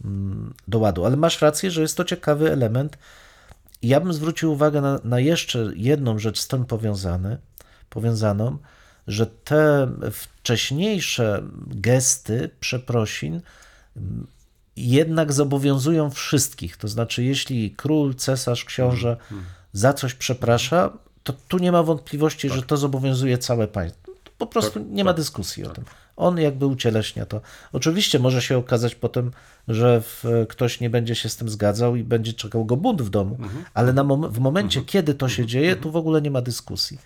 [0.04, 1.04] mm, do ładu.
[1.06, 2.98] Ale masz rację, że jest to ciekawy element,
[3.82, 7.38] ja bym zwrócił uwagę na, na jeszcze jedną rzecz z tym powiązane,
[7.90, 8.58] powiązaną,
[9.06, 13.40] że te wcześniejsze gesty przeprosin
[13.96, 14.26] mm,
[14.76, 16.76] jednak zobowiązują wszystkich.
[16.76, 19.16] To znaczy, jeśli król, cesarz, książę
[19.72, 20.92] za coś przeprasza,
[21.22, 24.12] to tu nie ma wątpliwości, że to zobowiązuje całe państwo.
[24.38, 25.84] Po prostu nie ma dyskusji o tym.
[26.16, 27.40] On jakby ucieleśnia to.
[27.72, 29.30] Oczywiście może się okazać potem,
[29.68, 33.10] że w, ktoś nie będzie się z tym zgadzał i będzie czekał go bunt w
[33.10, 33.36] domu,
[33.74, 36.98] ale na mom- w momencie, kiedy to się dzieje, tu w ogóle nie ma dyskusji.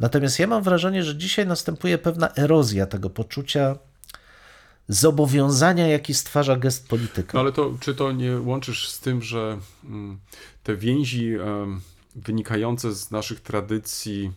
[0.00, 3.76] Natomiast ja mam wrażenie, że dzisiaj następuje pewna erozja tego poczucia
[4.88, 7.30] zobowiązania, jaki stwarza gest polityka.
[7.34, 10.18] No ale to, czy to nie łączysz z tym, że mm,
[10.62, 11.34] te więzi
[12.16, 14.32] wynikające z naszych tradycji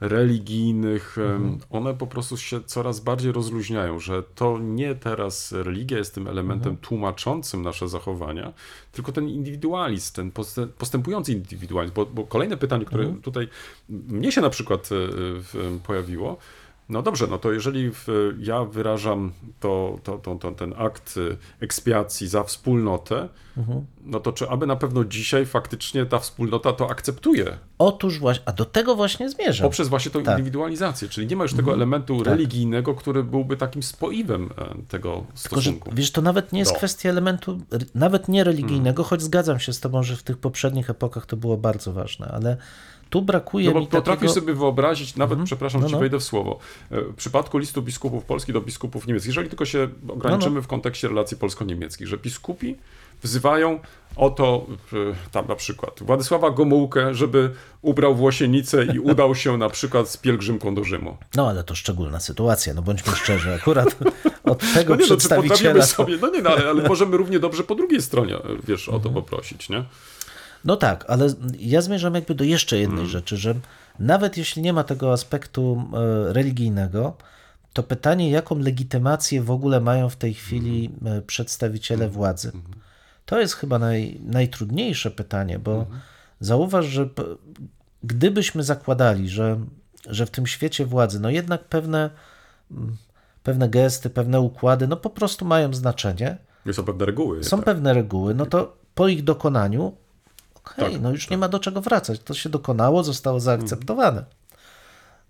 [0.00, 1.58] religijnych, Mhm.
[1.70, 6.70] one po prostu się coraz bardziej rozluźniają, że to nie teraz religia jest tym elementem
[6.72, 6.76] Mhm.
[6.88, 8.52] tłumaczącym nasze zachowania,
[8.92, 13.22] tylko ten indywidualizm, ten postę- postępujący indywidualizm, bo, bo kolejne pytanie, które Mhm.
[13.22, 13.48] tutaj
[13.88, 16.36] mnie się na przykład e, pojawiło,
[16.92, 18.06] no dobrze, no to jeżeli w,
[18.38, 21.14] ja wyrażam to, to, to, to, ten akt
[21.60, 23.86] ekspiacji za wspólnotę, Mhm.
[24.04, 27.56] no to czy aby na pewno dzisiaj faktycznie ta wspólnota to akceptuje?
[27.78, 29.64] Otóż właśnie, a do tego właśnie zmierzam.
[29.66, 30.38] Poprzez właśnie tą Tak.
[30.38, 35.32] indywidualizację, czyli nie ma już tego elementu religijnego, który byłby takim spoiwem e, tego Tylko,
[35.34, 35.90] stosunku.
[35.94, 36.78] wiesz, to nawet nie jest No.
[36.78, 37.60] kwestia elementu,
[37.94, 41.56] nawet nie religijnego, choć zgadzam się z tobą, że w tych poprzednich epokach to było
[41.56, 42.56] bardzo ważne, ale
[43.12, 44.32] tu brakuje No bo mi potrafisz takiego...
[44.40, 46.00] sobie wyobrazić, nawet, przepraszam, No, że ci no.
[46.00, 46.58] wejdę w słowo,
[46.90, 50.66] e, w przypadku listu biskupów polskich do biskupów niemieckich, jeżeli tylko się ograniczymy No, w
[50.66, 52.76] kontekście relacji polsko-niemieckich, że biskupi
[53.22, 53.80] wzywają
[54.16, 54.96] o to e,
[55.30, 57.50] tam na przykład Władysława Gomułkę, żeby
[57.82, 61.16] ubrał włosienicę i udał się na przykład z pielgrzymką do Rzymu.
[61.36, 63.96] No ale to szczególna sytuacja, no bądźmy szczerzy, akurat
[64.44, 65.80] od tego No nie, no, przedstawiciela...
[65.80, 68.88] to- sobie, no nie, no, ale, ale możemy równie dobrze po drugiej stronie, e, wiesz,
[68.88, 69.14] o to Mhm.
[69.14, 69.84] poprosić, nie?
[70.64, 71.26] No tak, ale
[71.58, 73.10] ja zmierzam jakby do jeszcze jednej Mm.
[73.10, 73.54] rzeczy, że
[73.98, 75.84] nawet jeśli nie ma tego aspektu
[76.28, 77.16] e, religijnego,
[77.72, 81.18] to pytanie, jaką legitymację w ogóle mają w tej chwili Mm.
[81.18, 82.52] e, przedstawiciele władzy.
[83.26, 86.00] To jest chyba naj, najtrudniejsze pytanie, bo Mhm.
[86.40, 87.08] zauważ, że
[88.04, 89.60] gdybyśmy zakładali, że,
[90.08, 92.10] że w tym świecie władzy, no jednak pewne
[93.42, 96.36] pewne gesty, pewne układy, no po prostu mają znaczenie.
[96.72, 97.44] Są pewne reguły.
[97.44, 97.64] Są tak.
[97.64, 99.96] pewne reguły, no to po ich dokonaniu,
[100.64, 102.20] okej, Tak, no już nie ma do czego wracać.
[102.20, 104.24] To się dokonało, zostało zaakceptowane.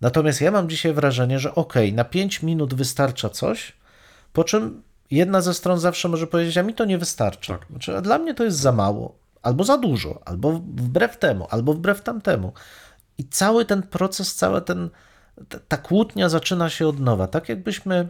[0.01, 3.73] Natomiast ja mam dzisiaj wrażenie, że okej, na 5 minut wystarcza coś,
[4.33, 7.59] po czym jedna ze stron zawsze może powiedzieć, a mi to nie wystarcza.
[7.59, 7.67] Tak.
[7.71, 11.75] Znaczy, a dla mnie to jest za mało, albo za dużo, albo wbrew temu, albo
[11.75, 12.53] wbrew tamtemu.
[13.19, 14.91] I cały ten proces, cała ten,
[15.49, 17.27] ta, ta kłótnia zaczyna się od nowa.
[17.27, 18.09] Tak jakbyśmy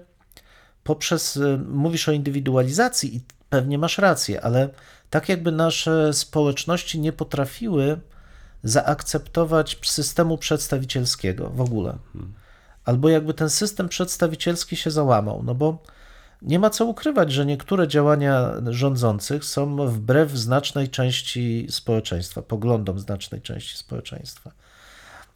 [0.84, 4.68] poprzez, y, mówisz o indywidualizacji i pewnie masz rację, ale
[5.12, 8.00] tak jakby nasze społeczności nie potrafiły
[8.64, 11.98] zaakceptować systemu przedstawicielskiego w ogóle.
[12.84, 15.82] Albo jakby ten system przedstawicielski się załamał, no bo
[16.42, 23.40] nie ma co ukrywać, że niektóre działania rządzących są wbrew znacznej części społeczeństwa, poglądom znacznej
[23.42, 24.50] części społeczeństwa.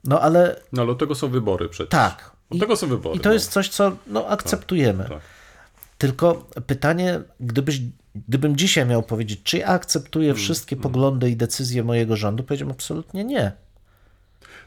[0.04, 1.90] No ale No ale od tego są wybory przecież.
[1.90, 2.30] tak.
[2.50, 3.16] Od tego są wybory.
[3.16, 3.32] I to no.
[3.32, 5.04] jest coś, co no, akceptujemy.
[5.08, 5.20] tak.
[5.98, 7.80] Tylko pytanie, gdybyś,
[8.28, 12.74] gdybym dzisiaj miał powiedzieć, czy ja akceptuję Mm, wszystkie poglądy i decyzje mojego rządu, powiedziałbym
[12.74, 13.52] absolutnie nie.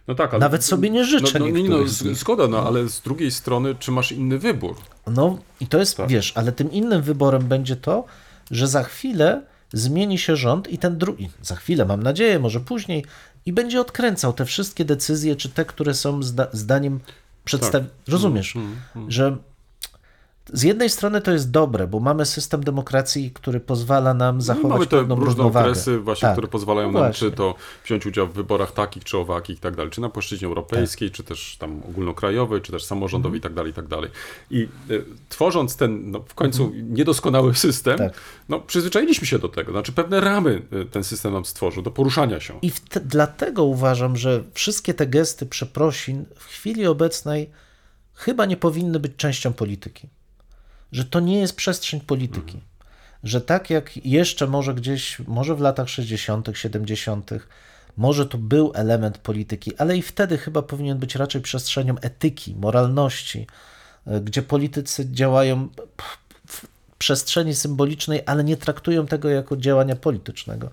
[0.07, 0.39] No tak, ale...
[0.39, 1.77] Nawet sobie nie życzę no, no, nie, no,
[2.13, 4.75] Zgoda, no ale z drugiej strony, czy masz inny wybór?
[5.07, 6.09] No i to jest, Tak.
[6.09, 8.05] wiesz, ale tym innym wyborem będzie to,
[8.51, 9.41] że za chwilę
[9.73, 13.05] zmieni się rząd i ten drugi, za chwilę, mam nadzieję, może później,
[13.45, 16.99] i będzie odkręcał te wszystkie decyzje, czy te, które są zda zdaniem
[17.45, 17.81] przedstaw...
[17.81, 17.91] Tak.
[18.07, 18.75] Rozumiesz, Mm,
[19.11, 19.37] że
[20.53, 24.69] z jednej strony to jest dobre, bo mamy system demokracji, który pozwala nam No, zachować
[24.71, 25.69] mamy te pewną różne równowagę.
[25.69, 26.33] okresy właśnie, Tak.
[26.33, 27.29] które pozwalają No nam właśnie.
[27.29, 27.55] czy to
[27.85, 31.23] wziąć udział w wyborach takich czy owakich i tak dalej, czy na płaszczyźnie europejskiej, czy
[31.23, 34.09] też tam ogólnokrajowej, czy też samorządowej i tak dalej, i tak dalej.
[34.51, 38.13] I y, tworząc ten no, w końcu niedoskonały system, Tak.
[38.49, 42.39] no przyzwyczailiśmy się do tego, znaczy pewne ramy y, ten system nam stworzył, do poruszania
[42.39, 42.59] się.
[42.61, 42.71] I
[43.05, 47.49] dlatego uważam, że wszystkie te gesty przeprosin w chwili obecnej
[48.13, 50.09] chyba nie powinny być częścią polityki.
[50.91, 52.59] Że to nie jest przestrzeń polityki.
[53.23, 57.31] Że tak jak jeszcze może gdzieś, może w latach 60., 70.,
[57.97, 63.47] może to był element polityki, ale i wtedy chyba powinien być raczej przestrzenią etyki, moralności,
[64.07, 65.69] y, gdzie politycy działają
[66.47, 66.67] w
[66.97, 70.69] przestrzeni symbolicznej, ale nie traktują tego jako działania politycznego.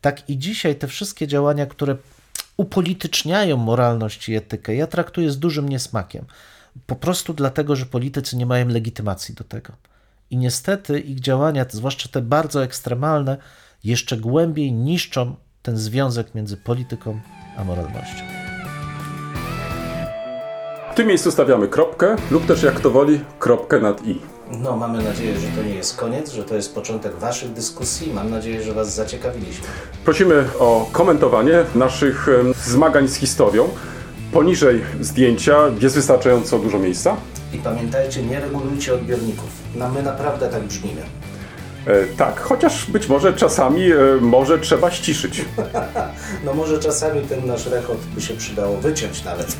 [0.00, 1.96] Tak i dzisiaj te wszystkie działania, które
[2.56, 6.24] upolityczniają moralność i etykę, ja traktuję z dużym niesmakiem.
[6.86, 9.72] Po prostu dlatego, że politycy nie mają legitymacji do tego.
[10.30, 13.36] I niestety ich działania, zwłaszcza te bardzo ekstremalne,
[13.84, 17.20] jeszcze głębiej niszczą ten związek między polityką
[17.56, 18.24] a moralnością.
[20.92, 24.20] W tym miejscu stawiamy kropkę lub też jak to woli kropkę nad i.
[24.50, 28.12] No, mamy nadzieję, że to nie jest koniec, że to jest początek Waszych dyskusji.
[28.12, 29.66] Mam nadzieję, że Was zaciekawiliśmy.
[30.04, 33.68] Prosimy o komentowanie naszych zmagań z historią.
[34.32, 37.16] Poniżej zdjęcia jest wystarczająco dużo miejsca.
[37.52, 39.50] I pamiętajcie, nie regulujcie odbiorników.
[39.74, 41.02] No, my naprawdę tak brzmimy.
[41.86, 45.44] E, tak, chociaż być może czasami e, może trzeba ściszyć.
[46.44, 49.56] No może czasami ten nasz rechot by się przydało wyciąć nawet.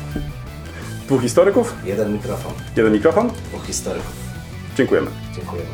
[1.07, 3.29] Dwóch historyków, Jeden mikrofon, jeden mikrofon.
[3.49, 4.11] dwóch historyków.
[4.77, 5.07] Dziękujemy.
[5.35, 5.69] Dziękujemy.